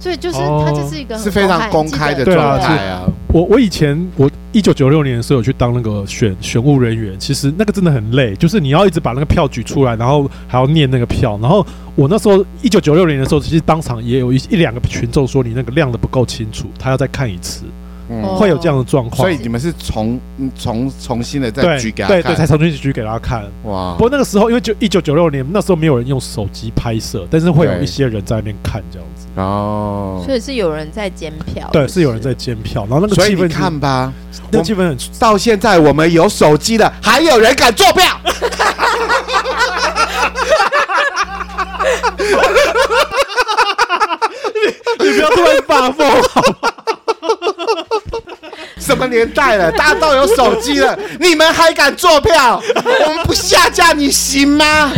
[0.01, 3.03] 所以就是哦他就是一个很是非常公开的对啊状态啊！
[3.29, 11.39] 我我以前我一九九六年的时候有去当那个选选务人员，其实那个真的很累，就是你要一直把那个票举出来，然后还要念那个票。
[11.41, 17.63] 然后我那时候一九九六年的时候，其实当场也有一一两个群众说你那个亮的不够清楚，他要再看一次，
[18.37, 19.17] 会有这样的状况。
[19.17, 23.45] 所以你们是重嗯重重新的再对举给他对对，才看，重新举给大家看。
[23.65, 24.01] 哇不！
[24.01, 29.27] 过那个时候，因为就一九九六年那时候没有人用手机拍摄，但是会有对一些人在那边看这样子。
[29.37, 34.13] 哦，所以是有人在监票，对，是有人在监票，然后那个所以你气氛是看吧，
[34.51, 38.05] 那个气氛很到现在我们有手机的，还有人敢做票？
[44.99, 46.69] 你不要突然发疯好吗？
[48.93, 49.73] 什么年代了？
[49.73, 52.61] 大家都有手机了， 你们还敢做票？
[53.07, 54.93] 我们不下架你行吗？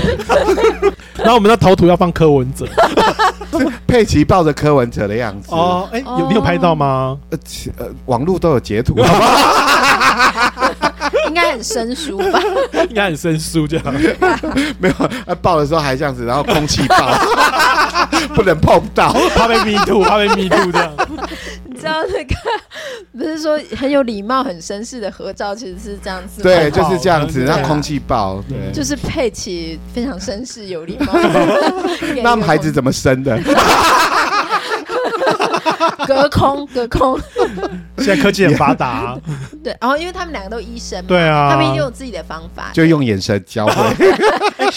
[1.17, 2.67] 然后我们的头图要放柯文哲
[3.87, 7.17] 佩奇抱着柯文哲的样子，哦，哎，有你有拍到吗？
[7.31, 8.97] 呃，其呃，网络都有截图？
[11.29, 12.41] 应该很生疏吧？
[12.89, 13.95] 应该很生疏这样，
[14.81, 14.95] 没有，
[15.27, 16.97] 呃，抱的时候还这样子，然后空气抱，
[18.35, 19.13] 不能碰到。
[19.37, 20.93] 怕被迷途，怕被迷途这样。
[21.85, 22.35] 你知道那个
[23.13, 28.43] 不是说很有礼貌、很绅士的合照，其实是这样子吗，对，就是这样子，对让空气爆。
[28.49, 31.13] 对，就是佩奇非常绅士、有礼貌。
[32.23, 33.39] 那孩子怎么生的？
[36.07, 37.19] 隔空隔空，
[37.99, 39.19] 现在科技很发达啊，
[39.63, 43.75] 对，然后因为他们两个都医生嘛，对啊他们一定有自己的方法，就用眼神交汇。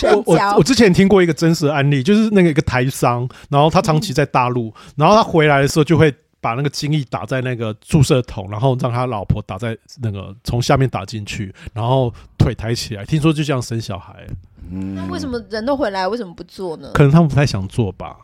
[0.13, 6.13] 我我我之前听过一个真实的案例，就是那个一个台商，然后他长期在大陆，然后他回来的时候就会
[6.47, 14.25] 把那个精液打在那个注射筒，然后让他老婆打在那个从下面打进去，然后腿抬起来，听说就这样生小孩。
[14.95, 16.91] 那为什么人都回来，为什么不做呢？
[16.93, 18.15] 可能他们不太想做吧。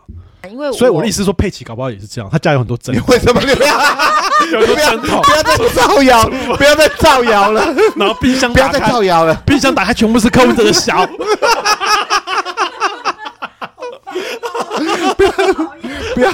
[0.50, 3.76] 因为所以我的意思是说，佩奇搞不好也是这样，他家有很多针你，为什么你不要
[4.54, 6.24] 有很多针筒，不要再造谣，
[6.56, 7.62] 不要再造谣了，
[7.98, 9.36] 然后冰箱不要再，造谣了。
[9.46, 11.06] 冰箱打开全部是柯文哲的小。
[16.16, 16.32] 不要。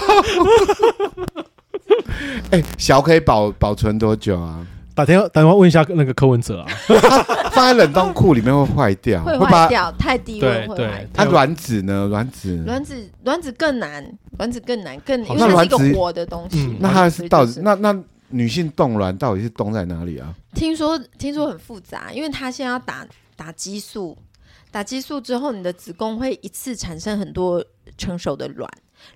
[2.51, 4.65] 哎，小可以保保存多久啊？
[4.95, 6.67] 打电话打电话问一下那个柯文哲啊，
[7.51, 11.07] 放在冷冻库里面会坏掉，会坏掉，太低温会坏掉。
[11.13, 12.07] 它卵子呢？
[12.09, 14.05] 卵子卵子卵子更难，
[14.37, 16.75] 卵子更难，更因为它是一个活的东西嗯。
[16.81, 17.97] 那它是到底那那
[18.29, 20.33] 女性冻卵到底是冻在哪里啊？
[20.53, 24.17] 听说听说很复杂，因为它现在要打打激素，
[24.69, 27.63] 打激素之后，你的子宫会一次产生很多
[27.97, 28.69] 成熟的卵，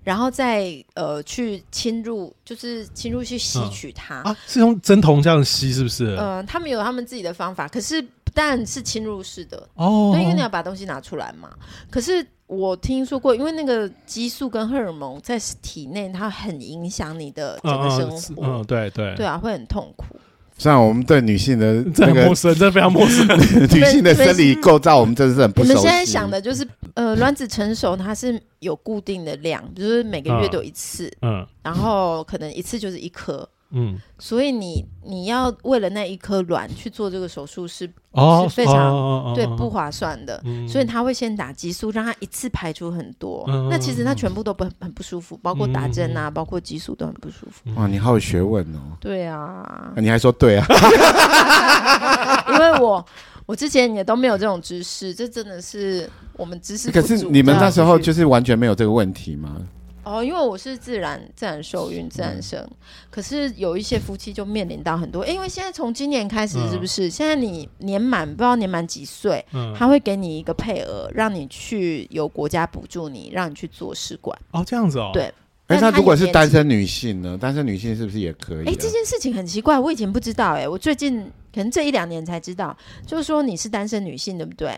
[0.03, 6.15] 然后再呃去侵入，就是侵入去吸取它、啊，是用针筒这样吸，是不是？
[6.15, 11.49] 呃，他们有他们自己的方法，可是当然是侵入式的哦，对，因为你要把东西拿出来嘛。
[11.89, 18.43] 可是我听说过，因为那个激素跟荷尔蒙在体内，它很影响你的整个生活。
[18.43, 20.15] 嗯，嗯，对对对啊，会很痛苦。
[20.57, 23.27] 虽然我们对女性的 这个陌生，真的非常陌生。
[23.73, 25.73] 女性的生理构造，我们真的是很不熟悉。
[25.73, 33.47] 你们现在想的就是，呃，卵子成熟它是有固定的量，就是每个月都有一次，嗯，然后可能一次就是一颗。
[33.73, 43.43] 嗯，所以你你要为了那一颗卵去做这个手术是、哦、是非常、哦哦、对不划算的，嗯、所以他会先打激素，让他一次排出很多。
[43.47, 47.73] 嗯、那其实他全部都不很不舒服，包括打针啊，嗯、包括激素都很不舒服。
[47.75, 48.79] 哇，你好有学问哦。
[48.99, 50.65] 对啊，啊，你还说对啊？
[52.53, 53.03] 因为我
[53.45, 56.91] 我之前也都没有这种知识，这真的是我们知识。
[56.91, 59.57] 可是你们那时候就是完全没有这个问题吗？
[60.03, 62.77] 哦，因为我是自然自然受孕自然生，嗯、
[63.09, 67.07] 可是有一些夫妻就面临到很多，欸、因为现在从今年开始是不是？
[67.07, 74.37] 嗯、现在你年满不知道年满几岁，嗯、他会给你一个配额，让你去由国家补助你，让你去做试管。
[74.51, 75.11] 哦，这样子哦。
[75.13, 75.33] 对。
[75.67, 77.37] 哎、欸，那如果是单身女性呢？
[77.39, 78.65] 单身女性是不是也可以？
[78.67, 81.21] 哎、欸，这件事情很奇怪，我以前不知道、欸，哎，我最近
[81.53, 82.75] 可能这一两年才知道，
[83.07, 84.77] 就是说你是单身女性，对不对？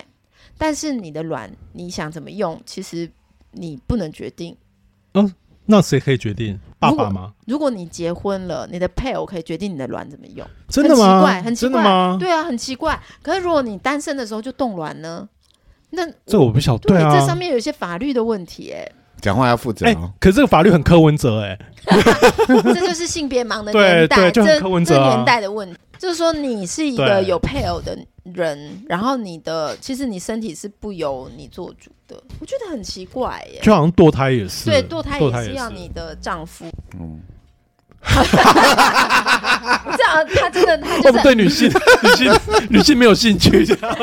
[0.60, 3.10] 但是你的卵你想怎么用，其实
[3.52, 4.56] 你不能决定。
[5.16, 5.34] 嗯。
[5.68, 6.60] 那谁可以决定？
[6.78, 7.34] 爸爸吗？
[7.48, 10.46] 如果你结婚了，你的配偶可以决定你的卵怎么用。
[10.68, 11.22] 真的吗？
[11.22, 11.72] 很奇怪，很奇怪。
[11.72, 12.18] 真的吗？
[12.20, 13.02] 对啊，很奇怪。
[13.24, 15.28] 可是如果你单身的时候就冻卵呢？
[15.90, 16.88] 那这我不晓得。
[16.90, 18.74] 对啊，这上面有一些法律的问题。
[18.74, 18.88] 哎，
[19.22, 19.86] 讲话要负责。
[19.86, 21.42] 哎，可是这个法律很柯文哲。
[21.42, 21.58] 哎，
[22.48, 25.78] 这就是性别盲的年代，这这年代的问题。
[25.98, 33.62] 就是说，你是一个有配偶的人，然后你的其实你身体是不由你做主的，我觉得很奇怪耶。
[33.64, 36.66] 就好像堕胎也是，对，堕胎也是要你的丈夫。
[37.00, 37.22] 嗯，
[39.98, 41.72] 这样他真的他就是对女性
[42.04, 43.98] 女性女性没有兴趣这样。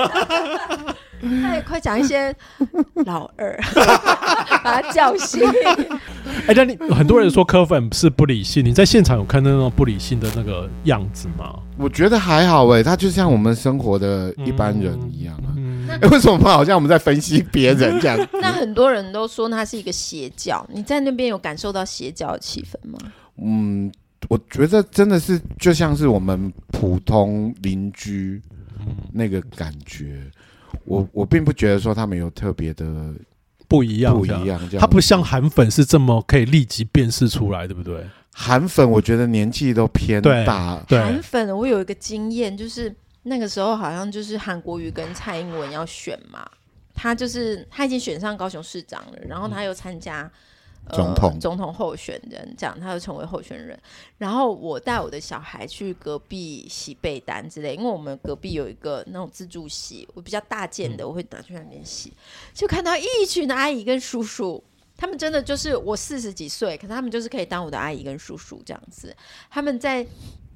[1.22, 2.34] 哎，快讲一些
[3.06, 3.58] 老二，
[4.64, 5.40] 把他叫醒。
[6.46, 11.58] 哎，那你很多人说柯粉是不理性，你在现场有看到那种不理性的那个样子吗？
[11.78, 15.54] 我觉得还好哎，他就像我们生活的一般人一样啊。
[15.88, 18.28] 哎，为什么好像我们在分析别人这样？
[18.40, 22.98] 那很多人都说他是一个邪教，你在那边有感受到邪教的气氛吗？
[23.38, 23.90] 嗯，
[24.28, 28.40] 我觉得真的是就像是我们普通邻居
[29.12, 30.20] 那个感觉。
[30.84, 32.84] 我我并不觉得说他们有特别的
[33.68, 34.60] 不一样，不一样。
[34.78, 38.04] 他不像韩粉是这么可以立即辨识出来，对不对？
[38.32, 40.84] 韩粉我觉得年纪都偏大。
[40.88, 46.48] 韩粉我有一个经验，就是那个时候好像就是韩国瑜跟蔡英文要选嘛，
[46.94, 50.30] 他就是他已经选上高雄市长了，然后他又参加。
[50.90, 53.78] 总统、呃、总统候选人这样，他就成为候选人。
[54.18, 62.12] 然后我带我的小孩去隔壁洗被单之类，因为我们隔壁有一个那种自助洗，我比较大件的，我会拿去那边洗。
[62.52, 64.62] 就看到一群的阿姨跟叔叔，
[64.96, 69.16] 他们真的就是我四十几岁，可是他们就是可以当我的阿姨跟叔叔这样子，
[69.50, 70.06] 他们在。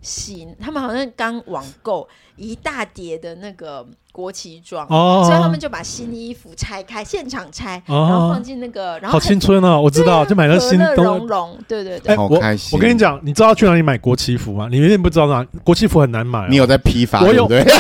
[0.07, 12.79] 洗，他们好像刚网购一大叠的那个国旗装，哦、所以他们就把新衣服拆开，现场拆，哦、然后放进那个，然后好青春哦，我知道，啊、就买了新的绒绒，对对对，好开心。
[12.79, 14.69] 我跟你讲，你知道去哪里买国旗服吗？
[14.71, 16.47] 你一定不知道哪，国旗服很难买，哦。
[16.49, 17.21] 你有在批发？
[17.23, 17.49] 我有。
[17.49, 17.65] 对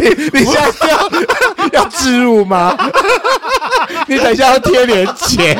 [0.00, 1.08] 你你现在要
[1.72, 2.76] 要植入吗？
[4.06, 5.58] 你等一下要贴连结。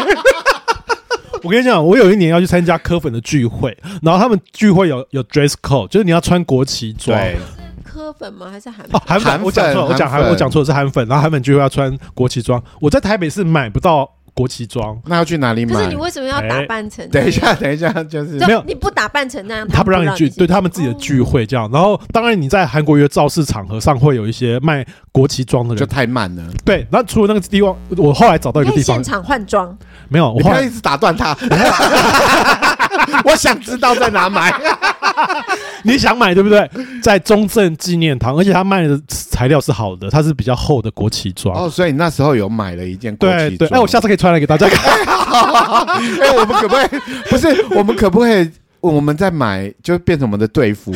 [1.43, 7.19] 我跟你讲，我有一年要去参加柯粉的聚会，然后他们聚会有有 dress code，就是你要穿国旗装。
[7.19, 7.37] 对，
[7.85, 8.49] 柯粉吗？
[8.51, 8.91] 还是韩粉？
[8.93, 9.43] 哦，韩粉。
[9.43, 11.07] 我讲错了，我讲韩，我讲错了，是韩粉。
[11.09, 14.09] 然后韩粉聚会要穿国旗装，我在台北是买不到。
[14.35, 15.75] 国旗装，那要去哪里买？
[15.75, 17.09] 可是你为什么要打扮成？
[17.11, 21.71] 等一下，等一下，就是没有你不打扮成那样，他不让你聚，对他们自己的聚会这样。
[21.71, 26.43] 然后，当然你在韩国约造势场合上会有一些卖国旗装的人，就太慢了。
[26.65, 29.77] 对，那除了那个地方，我后来找到一个地方，现场换装。
[30.09, 31.37] 没有，我后来一直打断他。
[33.25, 34.53] 我想知道在哪买。
[35.85, 36.69] 你想买对不对？
[37.03, 41.57] 在中正纪念堂，而且他卖的材料是好的，它是比较厚的国旗装。
[41.57, 43.49] 哦，所以你那时候有买了一件国旗装。
[43.51, 44.93] 对对，那我下次可以穿来给大家看。
[46.21, 46.89] 哎，我们可不可以？
[47.29, 48.51] 不是，我们可不可以？
[48.81, 50.93] 我们再买，就变成我们的队服。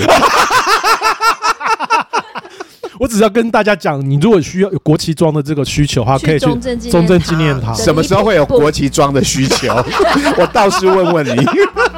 [2.98, 6.46] 我只是要跟大家讲，你如果需要有国旗装的这个需求的话，可以去
[6.90, 7.74] 中正纪念堂。
[7.74, 9.74] 什么时候会有国旗装的需求？
[10.38, 11.36] 我倒是问问你。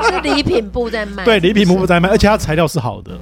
[0.09, 3.13] 是礼品部在卖，对，礼品部在卖，而且它材料是好的。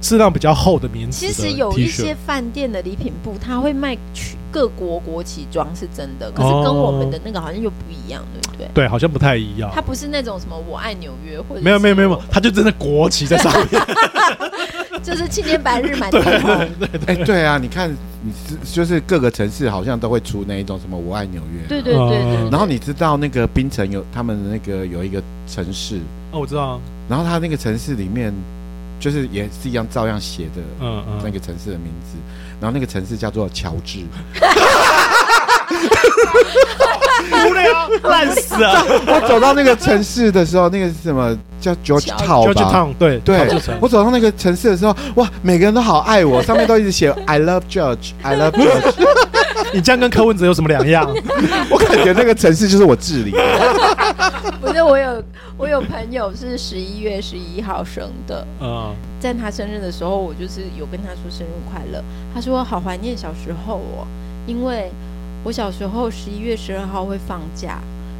[0.00, 2.16] 是那种比较厚的棉质其实有一些。
[2.26, 6.28] 饭店的礼品部，他会卖去各国国旗装，是真的。
[6.32, 8.68] 可是跟我们的那个好像又不一样，对不对？
[8.74, 9.70] 对，好像不太一样。
[9.72, 13.68] 它不是那种什么我爱纽约或者没有没有没有，它就真的国旗在上面。
[15.02, 16.50] 就是青年白日满天红。
[17.06, 17.90] 哎，对啊，你看，
[18.22, 22.50] 你是就是各个城市好像都会出那一种什么我爱纽约，对对对对。
[22.50, 25.98] 然后你知道那个槟城有他们的那个有一个城市，
[26.30, 28.32] 哦，我知道啊，然后他那个城市里面
[29.00, 32.16] 就是也是一样照样写的嗯嗯，那个城市的名字，
[32.60, 34.00] 然后那个城市叫做乔治。
[37.30, 38.84] 无聊，烂死了。
[39.06, 43.48] 我走到那个城市的时候，那个是什么叫 George Town 吧 Town，对对
[43.80, 49.06] 我走到那个城市的时候，哇，每个人都好爱我，上面都一直写 I love George，I love George。
[49.72, 51.08] 你这样跟柯文哲有什么两样？
[51.70, 53.38] 我感觉那个城市就是我治理的。
[54.60, 55.22] 不是我有
[55.56, 62.02] 我有朋友是十一月十一号生的，嗯，在他生日的时候，我就是有跟他说生日快乐。
[62.34, 64.06] 他说好怀念小时候哦，
[64.46, 64.90] 因为
[65.44, 67.78] 我小时候十一月十二号会放假，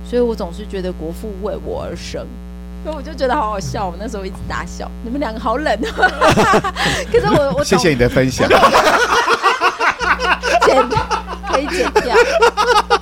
[0.08, 2.26] 所以我总是觉得国父为我而生。
[2.84, 4.90] 所以我就觉得好好笑，我那时候一直大笑。
[5.04, 6.10] 你们两个好冷啊！
[7.12, 8.48] 可是我我谢谢你的分享。
[10.66, 10.76] 剪
[11.48, 12.16] 可以剪掉，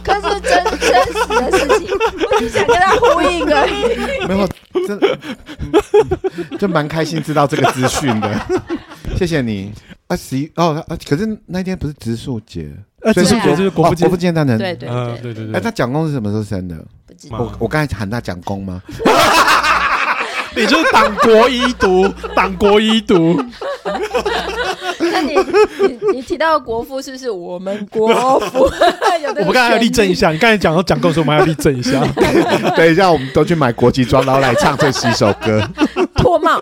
[0.04, 1.88] 可是真真实的事情，
[2.30, 3.96] 我只想跟他呼应而已。
[4.28, 4.46] 没有，
[4.86, 5.00] 真
[6.58, 8.28] 就蛮开心知道这个资讯的。
[9.16, 9.72] 谢谢你。
[10.10, 12.68] 啊，十一哦，啊，可是那天不是植树节，
[13.02, 14.58] 呃，所以植树节是国父国父，纪念诞辰。
[14.58, 16.74] 对对嗯，对，哎，对对哎他，蒋公是什么时候生的？
[17.06, 17.38] 不知道。
[17.38, 18.82] 我我刚才喊他蒋公吗？
[20.56, 23.40] 你就是党国遗毒，党国遗毒。
[25.20, 25.34] 那你
[25.88, 28.08] 你你提到国父是不是我们国
[28.40, 28.64] 父？
[29.38, 32.00] 我们刚才要立正一下，你刚才讲到讲够的时候，我们还要立正一下。
[32.76, 35.62] 等一下，我们都去买国际装，然后来唱这十首歌。
[36.16, 36.60] 脱帽。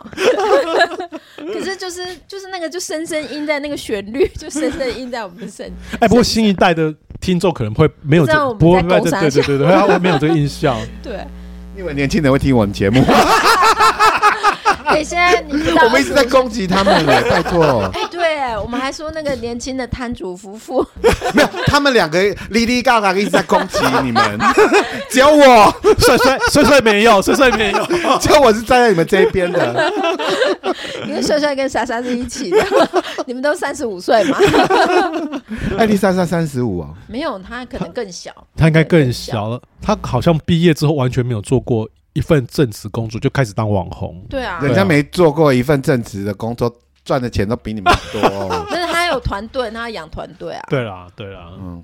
[1.36, 5.70] 可是就是就是那个就深深印在那个旋律，就深深印在我们的身。
[5.98, 10.76] 哎，不过新一代的听众可能会没有不知道我们不会在攻啥对对对对，他会没有这个印象。
[11.02, 11.26] 对，
[11.76, 13.02] 因为年轻人会听我们节目，
[14.84, 17.90] 哎，现在你知道我们一直在攻击他们了，拜托。
[18.60, 20.84] 我们还说那个年轻的摊主夫妇，
[21.34, 24.38] 没有，他们两个哩哩嘎嘎一直在攻击你们，
[25.10, 27.86] 只有我，帅帅帅帅没有，帅帅没有。
[28.20, 29.92] 只有我是站在你们这一边的。
[31.06, 32.66] 因为帅帅跟莎莎是一起的，
[33.26, 34.38] 你们都三十五岁嘛？
[35.78, 44.22] 艾丽莎莎三十五啊，没有，他可能更小，他应该更小了，他好像毕业之后完全没有做过一份正职工作，就开始当网红。
[44.28, 46.72] 对啊，人家没做过一份正职的工作，
[47.08, 48.66] 赚的钱都比你们多哦。
[48.70, 50.62] 但是他有团队，他要养团队啊。
[50.68, 51.82] 对啦，对啦，嗯，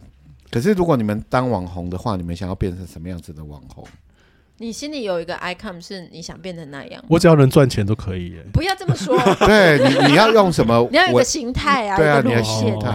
[0.51, 3.83] 可是如果你们当网红的话，你们想要变成什么样子的网红？
[4.59, 8.45] 你心里有一个 icon 是你想变成那样，我只要能赚钱都可以耶。
[8.53, 10.87] 不要这么说， 对你，你要用什么？
[10.93, 12.93] 你要有一个形态啊，对啊你的形态。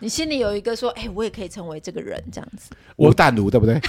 [0.00, 2.72] 你心里有一个说，哎，我也可以成为这个人这样子。
[2.96, 3.80] 吴淡如，对不对？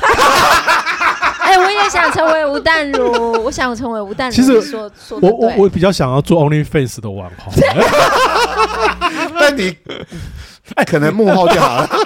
[1.53, 4.35] 哎，我也想成为吴淡如，我想成为吴淡如。
[4.35, 7.53] 其实说说我我我比较想要做 OnlyFans 的网红，
[9.39, 9.75] 但你
[10.75, 11.89] 哎，可能幕后就好了。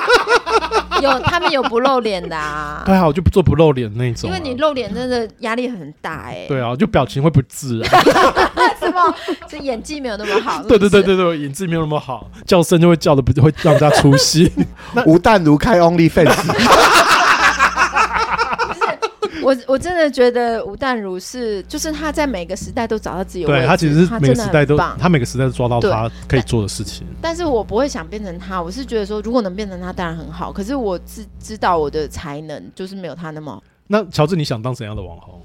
[1.00, 4.34] 有他们有不露脸的啊，对啊，我就不做不露脸那种啊。
[4.36, 6.46] 因为你露脸真的压力很大哎。
[6.48, 7.90] 对啊，就表情会不自然。
[8.80, 9.16] 什么？
[9.48, 10.64] 这演技没有那么好。
[10.64, 11.16] 对对对对。
[11.16, 14.52] 对对，演技没有那么好，叫声就会叫的不会让人家出戏。
[15.06, 16.36] 吴淡如开 OnlyFans，
[19.48, 27.08] 我我真的觉得吴淡如是，就是他在每个时代都找到自己的位置，对他其实是每个时代都他真的很棒他每个时代都抓到他可以做的事情。
[27.22, 30.52] 但是我不会想变成他，我是觉得说，如果能变成他，当然很好。
[30.52, 33.64] 可是我知知道我的才能就是没有他那么。
[33.88, 35.42] 那乔治，你想当怎样的网红？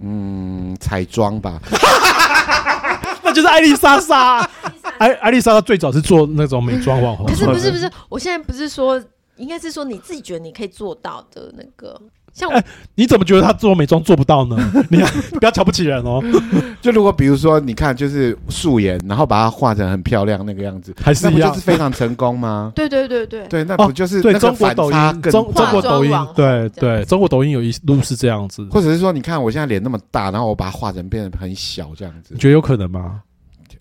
[0.00, 1.60] 嗯，彩妆吧。
[3.22, 4.38] 那就是艾丽莎莎。
[4.96, 7.26] 艾艾丽莎莎最早是做那种美妆网红。
[7.26, 8.98] 可是不是不是，我现在不是说，
[9.36, 12.00] 应该是说你自己觉得你可以做到的那个，
[12.32, 12.64] 像我哎
[12.94, 14.56] 你怎么觉得他做美妆做不到呢？
[14.88, 14.98] 你
[15.38, 16.22] 不要瞧不起人哦。
[16.80, 22.72] 就如果比如说，你看，就是素颜，然后把它画成很漂亮那个样子，还是一样就是非常成功吗？
[22.76, 28.66] 对对对对，对，那不就是对那个中国抖音，中中国抖音化妆网红，对这样对，中国抖音有一路是这样子。
[28.70, 33.20] 或者是说，你看我现在脸那么大，然后我把它画成变得很小这样子你，觉得有可能吗？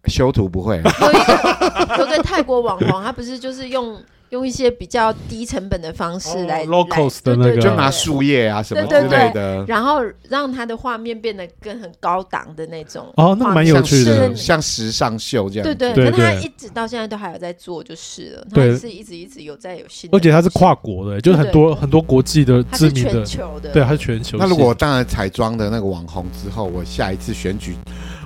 [0.08, 0.78] 修图不会。
[0.78, 3.96] 有一个有个泰国网红，他不是就是用
[4.32, 7.62] 用一些比较低成本的方式来、哦 locals 的那个。
[7.62, 14.34] 就拿树叶啊什么之类的，然后让它的画面变得更很高档的那种哦那蛮有趣的。
[14.36, 15.76] 像时尚秀这样子。
[15.76, 18.48] 对对，对可是他一直到现在都还有在做，就是了。
[18.50, 24.40] 他对是一直一直有在有新的，而且它是跨国的，就是很多很多国际的他是全知名的，球的，对，它是全球性。
[24.40, 27.76] 那如果我当然彩妆的那个网红之后，我下一次选举，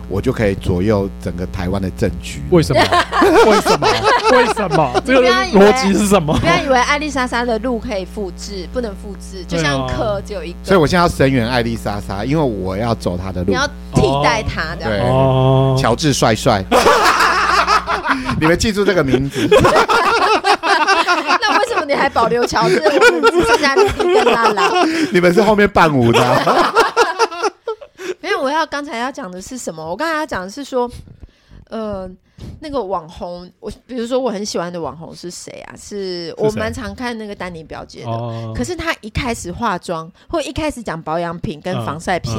[0.10, 2.42] 我就可以左右整个台湾的政局。
[2.52, 2.82] 为什么？
[3.48, 3.88] 为什么？
[4.32, 4.92] 为什么？
[5.06, 6.38] 这个逻辑是什么？
[6.40, 10.58] 不要以为艾丽莎莎的路可以复制，不能复制，就像课只有一个。
[10.64, 14.86] 所以我现在要声援艾丽莎莎，因为我要走她的路，你要替代她的。
[14.86, 16.64] 对，哦，乔治帅帅，
[18.40, 19.48] 你们记住这个名字。
[21.42, 22.82] 那为什么你还保留乔治？
[22.84, 24.72] 我们只剩下莉莉跟拉拉。
[25.12, 26.20] 你们是后面伴舞的。
[28.26, 29.88] 没有，我要刚才要讲的是什么？
[29.88, 30.90] 我刚才要讲的是说，
[31.70, 32.10] 呃，
[32.60, 35.76] 那个网红，我比如说我很喜欢的网红是谁啊？
[35.78, 38.10] 是我蛮常看那个丹尼表姐的。
[38.10, 42.34] 哦、可是她一开始化妆，或一开始讲保养品跟防晒品。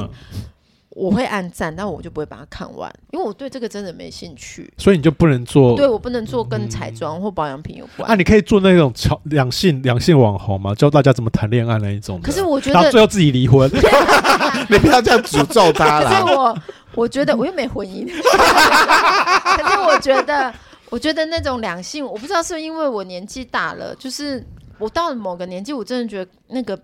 [0.97, 4.73] 我会按赞，但我就不会把它看完，因为我对这个真的没兴趣。
[4.79, 5.77] 所以你就不能做？
[5.77, 8.11] 对，我不能做跟彩妆或保养品有关。
[8.11, 10.75] 啊，你可以做那种超两性两性网红嘛？
[10.75, 12.19] 教大家怎么谈恋爱那一种。
[12.23, 13.71] 可是我觉得，然后最后自己离婚，
[14.71, 16.09] 你不要这样诅咒他了。
[16.09, 16.59] 可是我，
[16.95, 18.07] 我觉得我又没婚姻。
[18.17, 20.51] 可是我觉得，
[20.89, 24.43] 我觉得那种两性，我不知道是不是因为我年纪大了，就是
[24.79, 26.79] 我到了某个年纪，我真的觉得那个。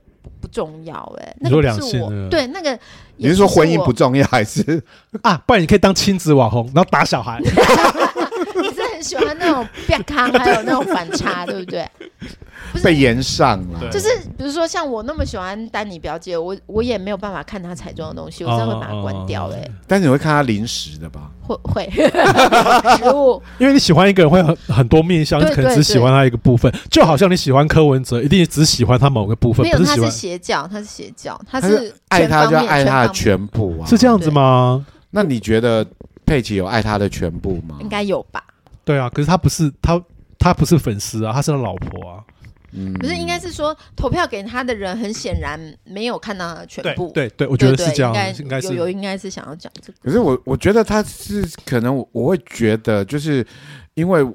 [0.52, 2.78] 不重要哎、欸，那个是我对那个，
[3.16, 4.82] 你是说婚姻不重要还是
[5.22, 5.42] 啊？
[5.46, 7.40] 不然你可以当亲子网红，然后打小孩。
[9.02, 11.86] 喜欢那种变康，还有那种反差，对不对？
[12.82, 19.70] 被延上了，就是比如说像我那么喜欢丹尼表姐，我我也没有办法看她彩妆的东西，我真的会把它关掉嘞、欸。
[19.86, 21.30] 但是你会看她零食的吧？
[21.42, 21.90] 会会
[22.96, 29.66] 食物，因为你喜欢一个人会很很多面向，可能只喜欢他一个部分，就好像你喜欢柯文哲，一定只喜欢他某个部分。
[29.66, 34.86] 没有，他是邪教，他是邪教，他是爱他就爱他的全部啊，是这样子吗？
[35.10, 35.84] 那你觉得
[36.24, 37.76] 佩奇有爱他的全部吗？
[37.80, 38.42] 应该有吧。
[38.84, 40.02] 对啊，可是他不是他，
[40.38, 42.24] 他不是粉丝啊，他是他老婆啊。
[42.74, 47.10] 嗯，不是，应该是说投票给他的人很显然没有看到他的全部。
[47.12, 49.98] 对对，对，我觉得是这样，应该是有有应该是想要讲这个。
[50.02, 53.46] 可是我我觉得他是可能我会觉得，就是
[53.92, 54.26] 因为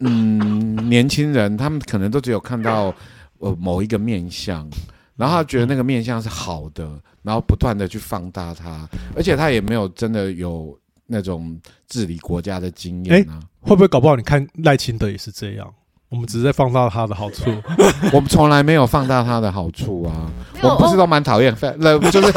[0.00, 2.92] 嗯，年轻人他们可能都只有看到
[3.38, 4.68] 呃某一个面相，
[5.14, 10.76] 然后他觉得那个面相是好的，然后不断的去放大它，而且他也没有真的有
[11.06, 13.40] 那种治理国家的经验啊。
[13.66, 15.66] 会不会搞不好你看赖清德也是这样？
[16.08, 17.50] 我们只是在放大他的好处，
[18.14, 20.30] 我们从来没有放大他的好处啊！
[20.62, 22.32] 我们不是都蛮讨厌， 那就是，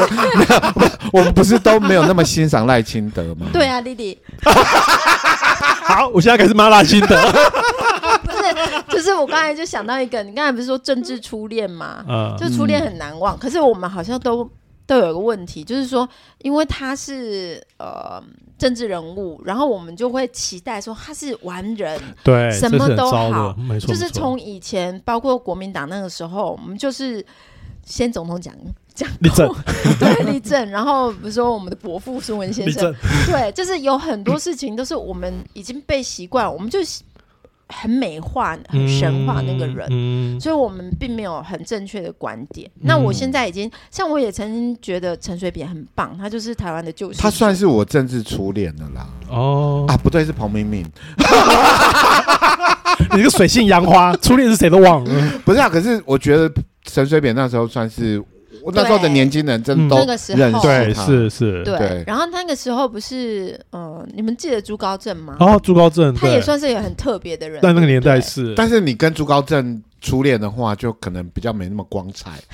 [1.12, 3.46] 我们不是都没有那么欣赏赖清德吗？
[3.52, 4.18] 对啊，弟弟。
[5.84, 7.16] 好，我现在开始骂赖清德。
[8.24, 12.04] 不是，就是我刚才就想到一个，你刚才不是说政治初恋吗？
[12.08, 14.50] 嗯，就初恋很难忘，可是我们好像都。
[14.90, 18.20] 都有一个问题，就是说，因为他是呃
[18.58, 27.24] 政治人物，然后我们就会期待说他是完人， 对，什么都好，就是从以前包括国民党那个时候，我们就是
[27.84, 28.52] 先总统讲
[28.92, 29.54] 讲立正，
[30.00, 32.92] 对立正，然后比如说我们的国父孙文先生，
[33.30, 36.80] 对，就是有很多事情都是我们已经被习惯，我们就。
[37.70, 42.70] 很美化、很神化那个人，嗯嗯、所以我们并没有很正确的观点。
[42.76, 47.20] 嗯、那我现在已经，像我也曾经觉得陈水扁很棒，他就是台湾的救星。
[47.20, 49.06] 他算是我政治初恋的啦。
[49.28, 50.84] 哦啊，不对，是彭明敏。
[53.16, 55.30] 你个水性杨花，初恋是谁都忘了。
[55.44, 56.50] 不是啊，可是我觉得
[56.84, 58.22] 陈水扁那时候算是。
[58.62, 62.04] 我那时候的年轻人真的都认识他，对，是是，对。
[62.06, 65.36] 然后那个时候不是，嗯，你们记得朱高正吗？
[65.40, 67.60] 哦，朱高正，他也算是一个很特别的人。
[67.62, 72.32] 在那个年代是，但是你跟朱高正初恋的话，就可能比较没那么光彩。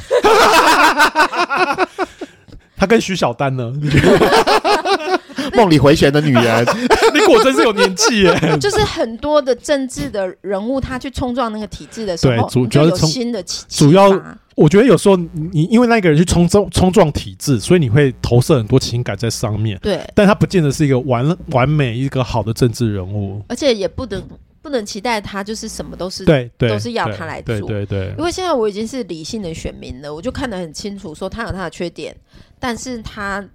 [2.78, 3.72] 他跟徐小丹呢？
[5.54, 6.66] 梦里回旋的女人，
[7.14, 8.34] 你果真是有年纪耶！
[8.58, 14.08] 就是很多的政治的人物，他去冲撞那个体制的时候，主要有新的主要，
[14.54, 19.78] 我觉得有时候你因为那个人去冲撞冲撞体制，所以你会投射很多情感在上面。
[19.82, 24.22] 对，但他不见得是一个完完美一个好的政治人物，而且也不能
[24.62, 27.54] 不能期待他就是什么都是对，都是要他来做。
[27.60, 32.16] 对对对，因为现在我已经是理性的选民了，我就看得很清楚，说他有他的缺点，
[32.58, 33.46] 但是他。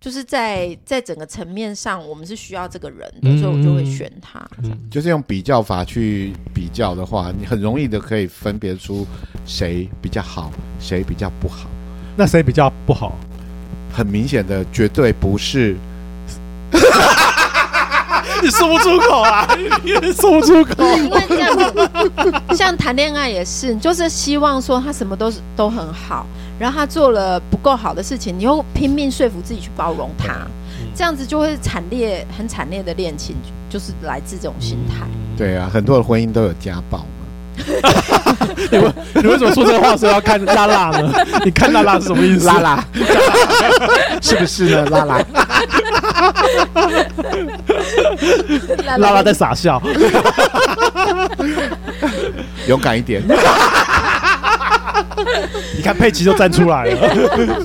[0.00, 4.40] 就是在在整个层面上，我们是需要这个人的，嗯、所以我就会选他。
[4.62, 9.06] 嗯，就是用比较法去比较的话，你很容易的可以分别出
[9.44, 11.68] 谁比较好，谁比较不好。
[12.16, 13.18] 那谁比较不好？
[13.92, 15.76] 很明显的，绝对不是。
[18.42, 19.46] 你说不出口啊！
[19.82, 20.84] 你说不出口。
[20.96, 21.90] 因为这样子，
[22.56, 26.26] 像谈恋爱也是，就是希望说他什么都是都很好。
[26.58, 30.32] 然后他做了不够好的事情，你又拼命说服自己去包容他，
[30.80, 33.34] 嗯、这样子就会惨烈、很惨烈的恋情，
[33.70, 35.06] 就是来自这种心态。
[35.06, 37.04] 嗯、对啊，很多的婚姻都有家暴嘛。
[38.70, 41.12] 你为你为什么说这个话说要看拉拉呢？
[41.44, 42.46] 你看拉拉是什么意思？
[42.46, 42.84] 拉拉，
[44.20, 44.86] 是不是呢？
[44.86, 45.18] 拉拉。
[48.86, 49.80] 拉拉拉在傻笑，
[52.68, 53.22] 勇敢一点。
[55.76, 57.60] 你看佩奇就站出来了。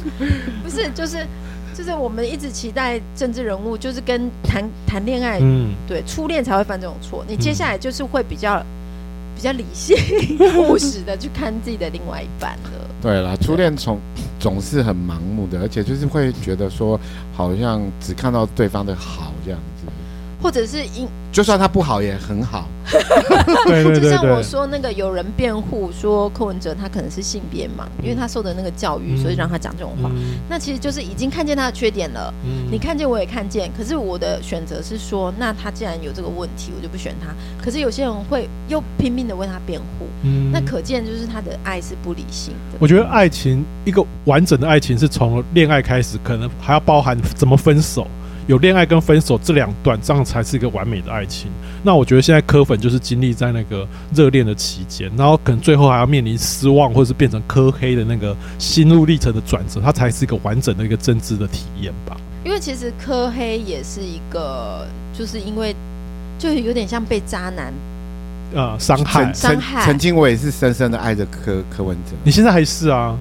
[0.64, 1.18] 不是，就是
[1.74, 7.24] 就是我们一直期待政治人物，就是跟谈谈恋爱，嗯，对初恋才会犯这种错。
[7.28, 8.62] 你接下来就是会比较、
[9.36, 9.96] 比较理性、
[10.58, 12.70] 务实的去看自己的另外一半的。
[13.02, 14.00] 对啦，初恋从
[14.46, 17.00] 总是很盲目的，而且就是会觉得说，
[17.34, 19.88] 好像只看到对方的好这样子，
[20.46, 22.68] 或者是因就算他不好也很好。
[23.66, 30.12] 对对对就像我，说那个有人辩护说柯文哲他可能是性别盲，因为他受的那个教育，嗯所以让他讲这种话。
[30.14, 37.34] 嗯那其实就是已经看见他的缺点了，嗯你看见我也看见，可是我的选择是说，那他既然有这个问题，我就不选他。
[37.60, 42.78] 可是有些人会又拼命的为他辩护，嗯那可见就是他的爱是不理性的。
[42.80, 48.08] 我觉得爱情一个完整的爱情是从恋爱开始，可能还要包含怎么分手，
[48.48, 51.50] 有恋爱跟分手这两段，这样才是一个完美的爱情。
[51.84, 62.16] 那我觉得现在柯粉就是经历在那个热恋的期间，然后可能最后还要面临失望，或者是变成柯黑的那个心路历程的转折，它才是一个完整的一个政治的体验吧。
[62.44, 64.88] 因为其实柯黑也是一个，
[65.18, 65.76] 就是因为
[66.38, 67.74] 就有点像被渣男。
[68.54, 73.18] 呃，伤害伤害曾经我也是深深的爱着柯柯文哲，你现在还是啊？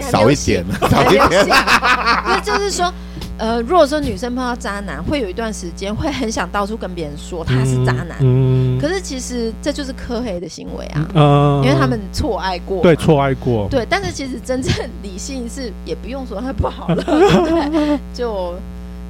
[0.00, 1.46] 少一写点，少一点。
[1.46, 2.92] 那就是说，
[3.36, 8.16] 呃，如果说女生碰到渣男，会有一段时间会很想到处跟别人说他是渣男。
[8.20, 12.80] 嗯，可是其实这就是科黑的行为啊，呃因为他们错爱过。
[12.82, 14.72] 对错爱过，对，但是其实真正
[15.02, 17.98] 理性是也不用说他不好了， 对？
[18.14, 18.54] 就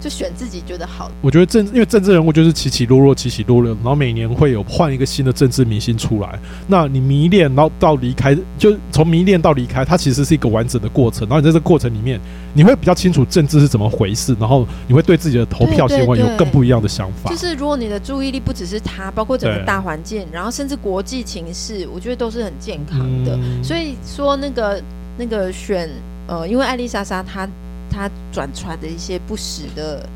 [0.00, 1.14] 就选自己觉得好的。
[1.20, 6.38] 我觉得政，因为政治人物就是起起落落，起起落落，然后每年会有换一个新的政治明星出来。
[6.66, 11.28] 那你迷恋，然后到离开，就从迷恋到离开，它其实是一个完整的过程。
[11.28, 12.18] 然后你在这个过程里面，
[12.54, 17.28] 你会比较清楚政治是怎么回事，然后你会对自己的投票行为有更不一样的想法。
[17.28, 23.36] 就是如果你的注意力不只是他，包括整个大环境，然后甚至国际情势，我觉得都是很健康的。
[23.36, 24.82] 嗯所以说那个
[25.18, 25.90] 那个选
[26.26, 27.48] 呃，因为艾丽莎莎她
[27.90, 30.08] 她转传的一些不实的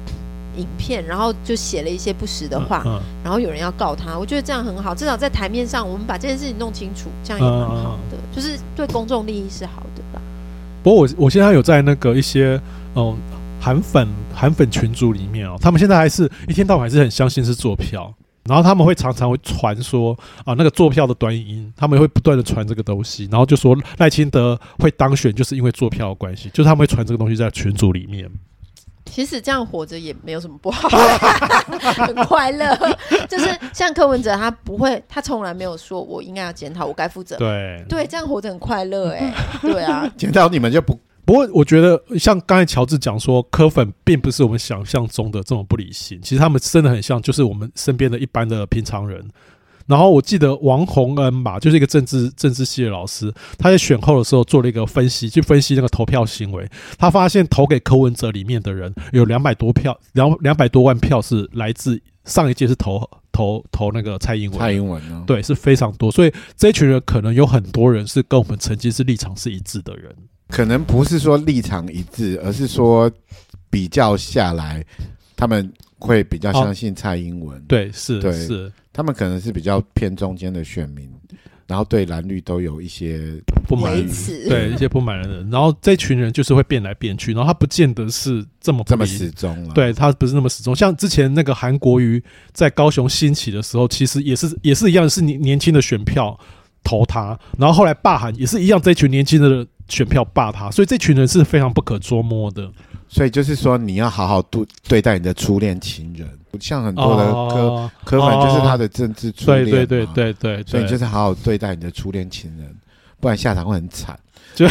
[0.57, 10.18] 影片，然后就写了一些不实的话，嗯然后有人要告他，我觉得这样很好，至少在台面上我们把这件事情弄清楚，这样也蛮好的，嗯就是对公众利益是好的啦。
[10.83, 12.61] 不过我我现在有在那个一些
[12.95, 13.16] 嗯
[13.61, 18.14] 韩粉韩粉群组里面哦，他们现在还是一天到晚还是很相信是坐票，
[18.45, 28.31] 然后他们会常常会传说啊那个坐票的短音，他们会不断的传这个东西，然后就说赖清德会当选就是因为坐票的关系，就是他们会传这个东西在群组里面。
[29.11, 30.89] 其实这样活着也没有什么不好，
[32.07, 32.77] 很快乐。
[33.29, 37.37] 就是像柯文哲，他不会，他从来没有说我应该要检讨，我该负责。
[37.37, 49.29] 对，对，这样活着很快乐哎、对啊， 检讨你们就不不过我觉得像刚才乔治讲说，柯粉并不是我们想象中的这么不理性，其实他们真的很像，就是我们身边的一般的平常人。
[49.89, 56.70] 然后我记得王洪恩吧，就是一个政治政治系的老师，他在选后的时候做了一个分析，去分析那个投票行为。
[56.99, 63.01] 他发现投给柯文哲里面的人有两百多票，两两百多万票是来自上一届是投
[63.32, 66.12] 投投那个蔡英文，蔡英文呢？，对，是非常多。
[66.12, 70.14] 所以这群人可能有很多人是跟我们曾经是立场是一致的人。
[70.49, 73.11] 可能不是说立场一致，而是说
[73.70, 74.84] 比较下来，
[75.36, 77.62] 他们会比较相信蔡英文。
[77.68, 81.09] 对，是对是他们可能是比较偏中间的选民，
[81.69, 83.95] 然后对蓝绿都有一些不满
[84.49, 89.73] 对一些不满的人，然后这群人就是会变来变去，然后他不见得是这么这么理始终了。
[89.73, 90.75] 对他不是那么始终。
[90.75, 92.21] 像之前那个韩国瑜
[92.53, 96.37] 在高雄兴起的时候，其实也是也是一样，是年年轻的选票
[96.83, 102.70] 投他，然后后来罢韩也是一样，这群年轻的选票霸他，所以这群人是非常不可捉摸的。
[103.09, 106.28] 所以就是说，你要好好对对待你的初恋情人，
[106.61, 112.76] 像很多的柯哦柯粉就是他的政治初恋嘛，对对对对对，所以就是好好对待你的初恋情人，
[113.18, 114.18] 不然下场会很惨。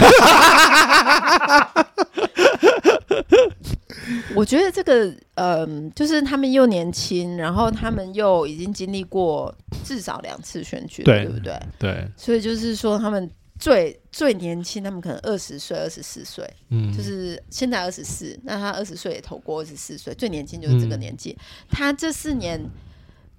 [4.36, 9.54] 我觉得这个，嗯、就是他们又年轻，然后他们又已经经历过
[9.84, 11.60] 至少两次选举了，对对不对？
[11.80, 13.30] 对，所以就是说，他们
[13.60, 21.38] 最最年轻，他们可能二十岁、二十四岁，嗯，就是现在二十四，那他二十岁也投过二十四岁，最年轻就是这个年纪。
[21.70, 22.62] 他这四年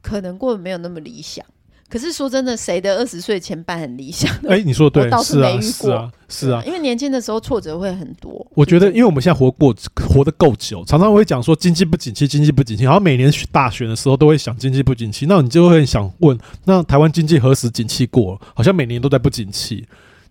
[0.02, 1.44] 可能过得没有那么理想，
[1.88, 4.50] 可是说真的，谁的二十岁前半很理想的？
[4.50, 8.46] 哎，你说的对，我倒是没遇过是啊是啊，因为年轻的时候挫折会很多。
[8.54, 9.74] 我觉得，因为我们现在活过
[10.08, 18.40] 活得够久，常常会讲说经济不景气，经济不景气，然后每年大选的时候都会想经济不景气，那你就会想问，那台湾经济何时景气过？
[18.54, 19.86] 好像每年都在不景气，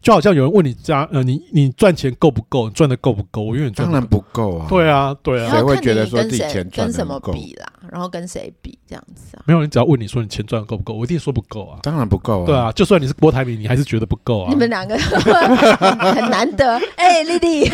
[0.08, 2.70] 就好像有人问你家呃，你你赚钱够不够？
[2.70, 3.42] 赚的够不够？
[3.42, 4.66] 我永远当然不够啊。
[4.70, 5.52] 对啊，对啊。
[5.52, 9.44] 谁会觉得说自己你跟谁钱赚得跟什么不够比啦，然后跟谁比这样子啊？
[9.46, 11.80] 没有人只要问你说你钱赚的够不够，我一定说不够啊。
[11.84, 12.46] 当然不够啊。
[12.46, 14.50] 对啊，就算你是郭台铭，你还是觉得不够啊。
[14.50, 17.70] 你们两个 很难得， 哎、欸，丽丽，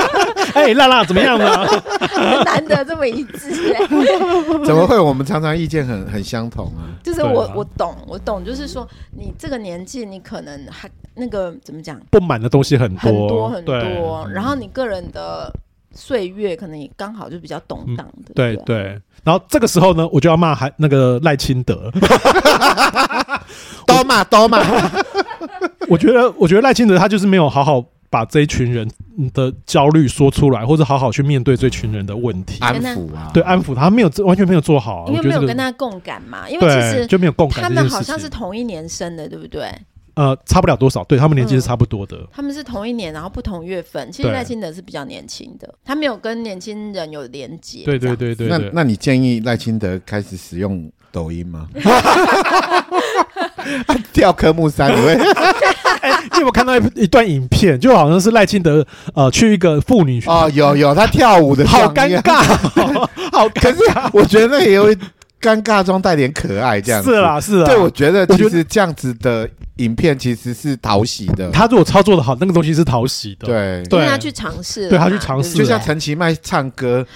[0.54, 1.66] 哎，娜娜怎么样呢？
[1.66, 3.86] 很难得这么一致、欸，
[4.64, 4.98] 怎么会？
[4.98, 6.88] 我们常常意见很很相同啊。
[7.02, 15.52] 就是我、啊、我懂我懂，就是说你这个年纪，你可能还那个怎么讲，不满的东西很多很多很多，然后你个人的
[15.94, 19.02] 岁月可能也刚好就比较动荡的，嗯、对对，对。
[19.24, 21.90] 然后这个时候呢，我就要骂还那个赖清德，
[23.86, 24.58] 都骂都骂。
[25.88, 28.88] 我觉得我觉得赖清德他就是没有好好把这一群人
[29.32, 39.70] 的焦虑说出来，或者好好去面对这群人的问题，安抚啊，对安抚他，他没有完全没有做好、啊，因为没有跟他共感嘛，因为其实就没有共感，他们好像是同一年生的，对不对？
[40.18, 42.26] 呃，差不了多少，对他们年纪是差不多的、嗯。
[42.32, 44.10] 他们是同一年，然后不同月份。
[44.10, 47.84] 其实赖清德是比较年轻的，他没有跟年轻人有连接。
[47.84, 48.58] 对对对对，对。
[48.58, 51.68] 那那你建议赖清德开始使用抖音吗？
[54.12, 55.14] 跳科目三，你会？
[56.02, 57.78] 哎、欸，你有没有看到一一段影片？
[57.78, 62.42] 就好像是赖清德呃去一个妇女哦，有有他跳舞的，好尴 尬，
[63.32, 63.60] 好尴尬。
[63.60, 63.78] 可是
[64.12, 64.92] 我觉得那也有
[65.40, 67.66] 尴尬中带点可爱，这样是啦是啦。
[67.66, 69.48] 对，我觉得其实这样子的。
[69.78, 73.46] 影片其实是讨喜的，他如果操作的好，那个东西是讨喜的。
[73.46, 77.06] 对，对，他去尝试，对他去尝试，就像陈其迈唱歌，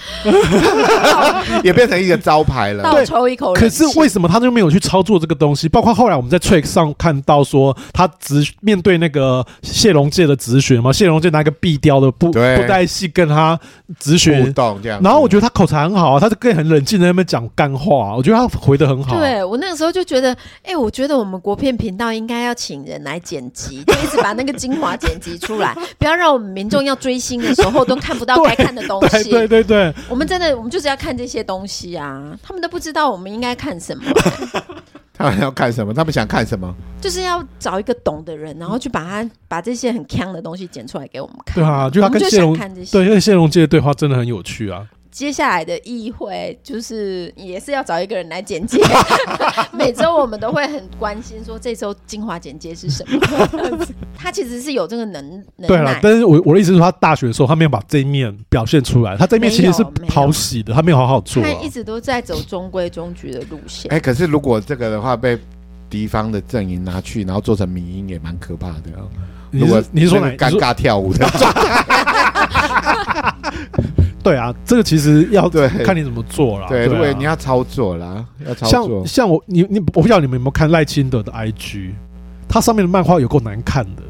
[1.64, 2.84] 也变成一个招牌了。
[2.84, 3.52] 倒抽一口。
[3.54, 5.68] 可是为什么他就没有去操作这个东西？
[5.68, 13.58] 包括后来我们在 Trick 上看到说，他直面对那个谢龙介的直询嘛，谢龙介拿一个壁雕的布布袋戏跟他
[13.98, 15.00] 直询互动这样。
[15.02, 19.18] 然后我觉得他口才很好啊，他就可以很冷静的在那边讲干话，我觉得他回的很好。
[19.18, 20.32] 对我那个时候就觉得，
[20.62, 22.52] 哎、欸，我觉得我们国片频道应该要。
[22.62, 29.30] 请人来剪辑，就一直把那个精华剪辑出来，不要让我们民众要追星的时候都看不到该看的东西。
[29.30, 32.38] 对对对，对，我们真的，我们就是要看这些东西啊！
[32.40, 34.04] 他们都不知道我们应该看什么。
[35.12, 35.92] 他们要看什么？
[35.92, 36.72] 他们想看什么？
[37.00, 41.56] 就是要找一个懂的人，然后去把他把这些很锵的东西剪出来给我们看。
[41.56, 42.56] 对啊，就他跟谢龙
[42.92, 44.86] 对，因为谢龙介的对话真的很有趣啊。
[45.12, 48.82] 接下来的议会就是也是要找一个人来剪接，
[49.70, 53.20] 每周我们都会很关心说这周精华剪接是什么。
[54.16, 63.92] 他其实是有这个能能对了，但是我我的意思是说，他大学的时候他没有把这一面表现出来，他这一面其实是讨喜的，他没有好好做、啊，他一直都在走中规中矩的路线。
[63.92, 65.38] 哎、欸，可是如果这个的话被
[65.90, 69.06] 敌方的阵营拿去，然后做成民音，也蛮可怕的、哦。
[69.50, 71.84] 如果你是说尴尬跳舞的状态。
[74.22, 75.48] 对啊，这个其实要
[75.84, 76.66] 看你怎么做啦。
[76.68, 79.04] 对，对、啊，你要操作啦，要操作。
[79.04, 81.90] 像像我，你你，我不知道你们有没有看赖清德的 IG，
[82.48, 84.02] 他上面的漫画有够难看的。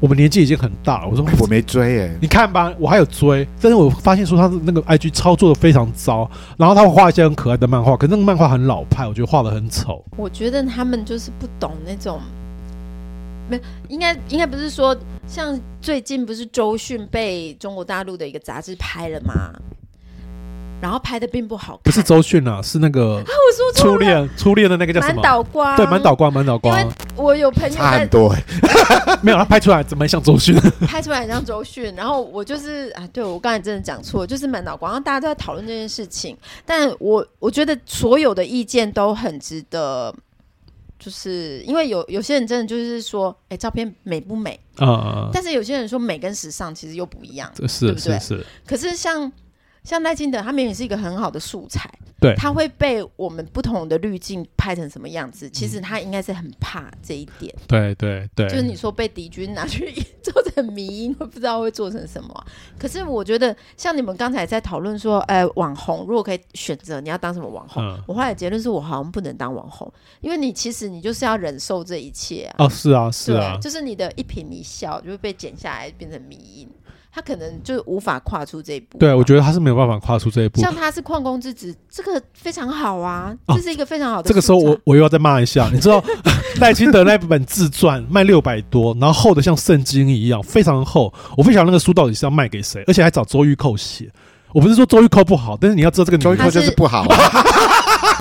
[0.00, 10.04] 我们年纪已经很大了，我说我没追哎，你看吧，我还有追，但是我发现说他的那个 IG 操作的非常糟，然后他会画一些很可爱的漫画，可是那个漫画很老派，我觉得画的很丑。
[10.16, 12.20] 我觉得他们就是不懂那种。
[13.48, 14.96] 没，应该应该不是说，
[15.26, 19.52] 像最近不是周迅被中国大陆的一个杂志拍了吗？
[20.80, 21.80] 然后拍的并不好看。
[21.82, 25.14] 不是周迅啊，是那个 啊，我说初恋初恋的那个叫什么？
[25.14, 25.76] 满岛光。
[25.76, 26.80] 对，满岛光，满岛光。
[26.80, 28.40] 因为我有朋友差很多哎，
[29.20, 30.54] 没有他拍出来怎么像周迅？
[30.86, 31.92] 拍出来很像周迅。
[31.96, 34.92] 然后我就是啊，对我刚才真的讲错，就是满岛光。
[34.92, 40.14] 然后大家都在讨论这件事情，但我我觉得所有的意见都很值得。
[40.98, 44.58] 就是因为有有些人真的就是说，哎、欸，照片美不美？
[45.32, 48.18] 但是有些人说美跟时尚其实又不一样，是对不对？
[48.18, 48.46] 是是。
[48.66, 49.30] 可是像
[49.84, 51.88] 像赖清德，他明明是一个很好的素材。
[52.20, 55.48] 对，他会被我们不同的滤镜拍成什么样子？
[55.50, 57.54] 其实他应该是很怕这一点。
[57.66, 59.92] 对对对，就是你说被敌军拿去
[60.22, 62.46] 做成迷因，会不知道会做成什么啊。
[62.78, 67.82] 可是我觉得，像你们刚才在讨论说，呃，网红如果可以选择，你要当什么网红？
[67.82, 72.64] 嗯，我后来结论是我好像不能当网红，因为你其实你就是要忍受这一切啊。
[72.64, 76.68] 哦，是啊，是啊，就是你的一颦一笑就会被剪下来变成迷因。
[77.12, 78.98] 他可能就无法跨出这一步。
[78.98, 80.60] 对，我觉得他是没有办法跨出这一步。
[80.60, 84.28] 像他是矿工之子，这个非常好啊，这、啊、是一个非常好的。
[84.28, 86.02] 这个时候我我又要再骂一下，你知道
[86.60, 91.12] 赖清德那本自传卖六百多，然后厚的像圣经一样，非常厚。
[91.36, 94.10] 我不晓得那个书到底是要卖给谁，而且还找周玉蔻写。
[94.52, 97.06] 我不是说周玉蔻不好，但是你要知道这个周玉蔻就是不好。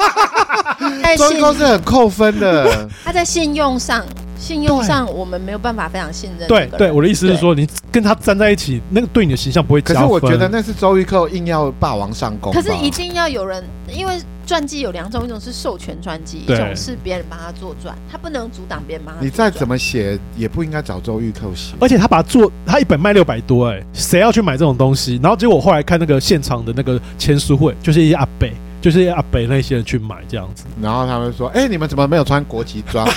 [1.16, 4.03] 周玉蔻是很扣分的， 他在信用上。
[4.39, 6.47] 信用上我们没有办法非常信任。
[6.47, 10.03] 对对，我的意思是说，你跟他站在一起，那个对你的形象不会加分。
[10.03, 12.53] 可是我觉得那是周玉蔻硬要霸王上弓。
[12.53, 14.14] 可是一定要有人，因为
[14.45, 19.22] 传记有两种，一种是授权传记，一种是别人帮他做传，他不能阻挡别人帮他。
[19.22, 21.74] 你再怎么写，也不应该找周玉蔻写。
[21.80, 25.20] 而且他把它做，他一本卖六百多，哎，谁要去买这种东西？
[25.22, 30.65] 然后结果我后来看那个现场的那个签书会，就是一些阿北，就是阿北那些人去买这样子。
[30.82, 33.07] 然后他们说：“哎、你们怎么没有穿国旗装？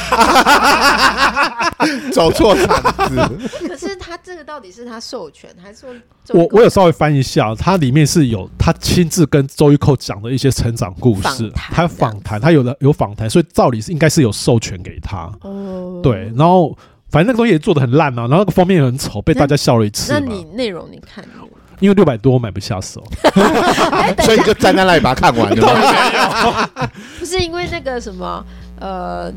[2.13, 3.17] 走错场子。
[3.67, 5.91] 可是他这个到底是他授权，还是说
[6.29, 15.33] 我我有稍微翻一下，他里面是有他亲自跟周玉蔻讲的一些成长故事他访谈，他有的有访谈，所以照理是应该是有授权给他。
[15.41, 16.77] 哦，对，然后
[17.11, 20.27] 反正那个东西也做的很烂啊，然后那个封面也很丑，被大家笑了一次那嘛。
[20.35, 21.25] 你内容你看，
[21.81, 23.03] 因为六百多我买不下手，
[23.33, 26.69] 哎，等所以你就，站在那里把它看完了吗。
[27.19, 28.45] 不是因为那个什么，
[28.79, 29.33] 呃，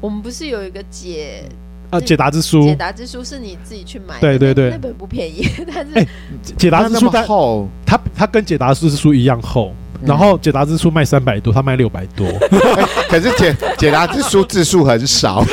[0.00, 1.44] 我们不是有一个解
[1.90, 4.70] 啊，解答之解书，答之书是你自己去买的，对对对。
[4.70, 6.06] 那本不便宜， 但是哎
[6.56, 9.72] 解答之那么书但厚，它它跟解答之书一样厚，
[10.04, 12.26] 然后解答之书卖三百多，他卖六百多，
[13.08, 15.44] 可是解解答之书字数很少。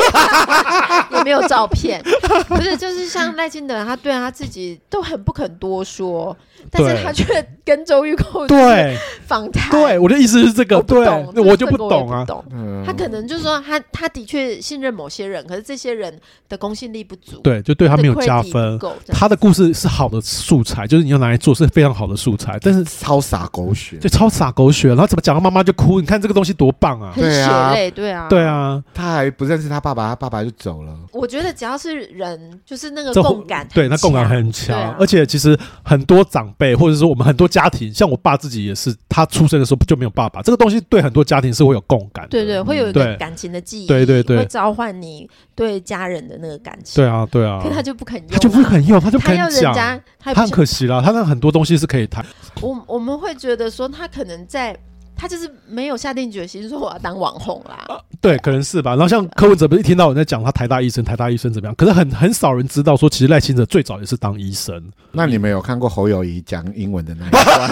[1.26, 2.00] 没有照片，
[2.48, 6.38] 不是，就是像赖清德，他对他自己都很不肯多说，
[6.72, 7.26] 但是他却
[7.64, 12.84] 跟周玉蔻对访谈，对，我的意思是这个，我不对懂，，我就这个我也懂啊。
[12.86, 18.80] 他可能就是说他他的确信任某些人，可是这些人的公信力不足，对，就对他没有加分
[19.10, 26.00] 他的故事是好的素材，就是你要拿来做是非常好的素材，但是超傻狗血就，超傻狗血，然后怎么讲到妈妈就哭？
[26.00, 27.12] 你看这个东西多棒啊！
[27.14, 28.46] 很血对啊泪，对啊，对。
[28.46, 30.96] 啊，他还不认识他爸爸，他爸爸就走了。
[31.12, 42.30] 我觉得只要是人，就是那个共感，对，那共感很强啊，而且其实很多长辈或者说我们很多家庭，像我爸自己也是，他出生的时候就没有爸爸，这个东西对很多家庭是会有共感的。
[42.30, 47.04] 对对，会有一对个感情的记忆，对对对会召唤你对家人的那个感情。
[47.04, 52.26] 对啊，对啊可，他就不肯用啊，他就不肯用，他就不肯他要人家讲，，他很可惜啦，他那很多东西是可以谈。
[52.62, 54.76] 我我们会觉得说，他可能在，
[55.16, 58.00] 他就是没有下定决心说我要当网红啦。
[58.22, 58.92] 对，可能是吧。
[58.92, 61.76] 然后像柯文哲不是一天到我在讲他台大医生，台大医生怎么样？
[61.76, 64.84] 可是很很少人知道说，其实赖清德最早也是当医生。
[65.12, 67.70] 那你们有看过侯友谊讲英文的那一段？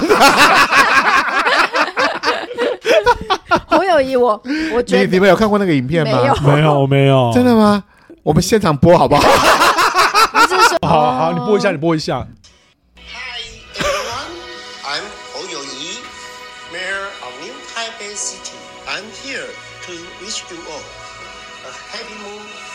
[3.68, 4.41] 侯友谊，我
[4.74, 6.20] 我觉你得你们有看过那个影片吗？
[6.22, 7.84] 没有没有，没有，真的吗？
[8.24, 9.22] 我们现场播好不好？
[10.34, 12.26] 不是说好好，你播一下，你播一下。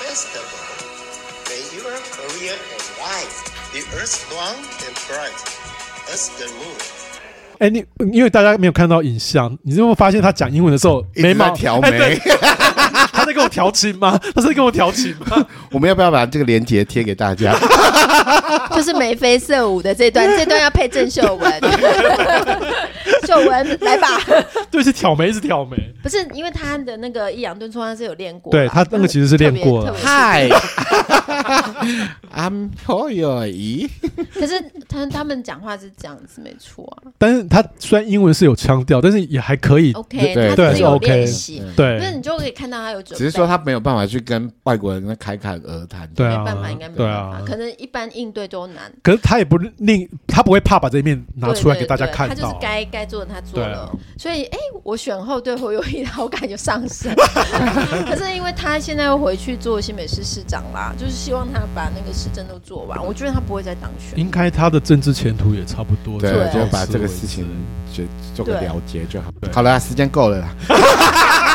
[0.09, 0.65] Festival.
[1.51, 3.37] May your career and life
[3.75, 5.39] be as strong and bright
[6.11, 6.79] as the moon.
[7.59, 12.19] 哎，你因为大家没有看到影像，你有没有发现他讲英文的时候眉毛在调眉
[13.29, 14.19] 在跟我调情吗？
[14.35, 15.47] 他是在跟我调情吗？
[15.71, 17.55] 我们要不要把这个链接贴给大家？
[18.75, 21.53] 就是眉飞色舞的这段，这段要配郑秀文，
[23.27, 24.09] 秀文来吧。
[24.71, 25.77] 对，是挑眉，是挑眉。
[26.03, 30.49] 不是因为他的那个抑扬顿挫，他是有练过，对他那个其实是练过的嗨
[32.35, 33.89] ，I'm 侯友宜。
[34.35, 37.11] 可是他他们讲话是这样子，没错啊。
[37.19, 39.93] 但是他虽然英文是有腔调，但是也还可以。
[39.93, 43.18] OK，对对是他只是有 OK 练习，嗯对那你就可以看到他有准备。
[43.19, 46.09] 只是说他没有办法去跟外国人侃侃而谈。
[46.15, 48.93] 对啊没办法，应该没对办法，啊可能一般应对都难。
[49.03, 52.59] 可是他也不令他不会怕把这一面拿出来给大家看对对对他就是到。
[52.61, 57.13] 该该做的他做了，啊所以哎、我选后对侯友宜的好感就上升。
[58.07, 64.19] 可是因为他现在又回去做新北市市长啦，就是希望他把那个市政都做完，我觉得他不会再当选。
[64.19, 66.21] 应该他的政治前途也差不多。
[66.21, 67.47] 对，对就把这个事情
[67.93, 68.05] 就
[68.35, 69.53] 做个对了结就好对。
[69.53, 70.49] 好了，时间够了啦。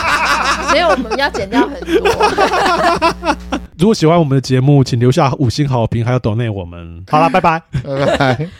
[0.73, 3.37] 所以我们要剪掉很多。
[3.77, 7.03] 如果喜欢我们的节目，请留下五星好评，还有抖内我们。
[7.09, 7.61] 好了，拜拜。
[7.83, 8.49] 拜拜。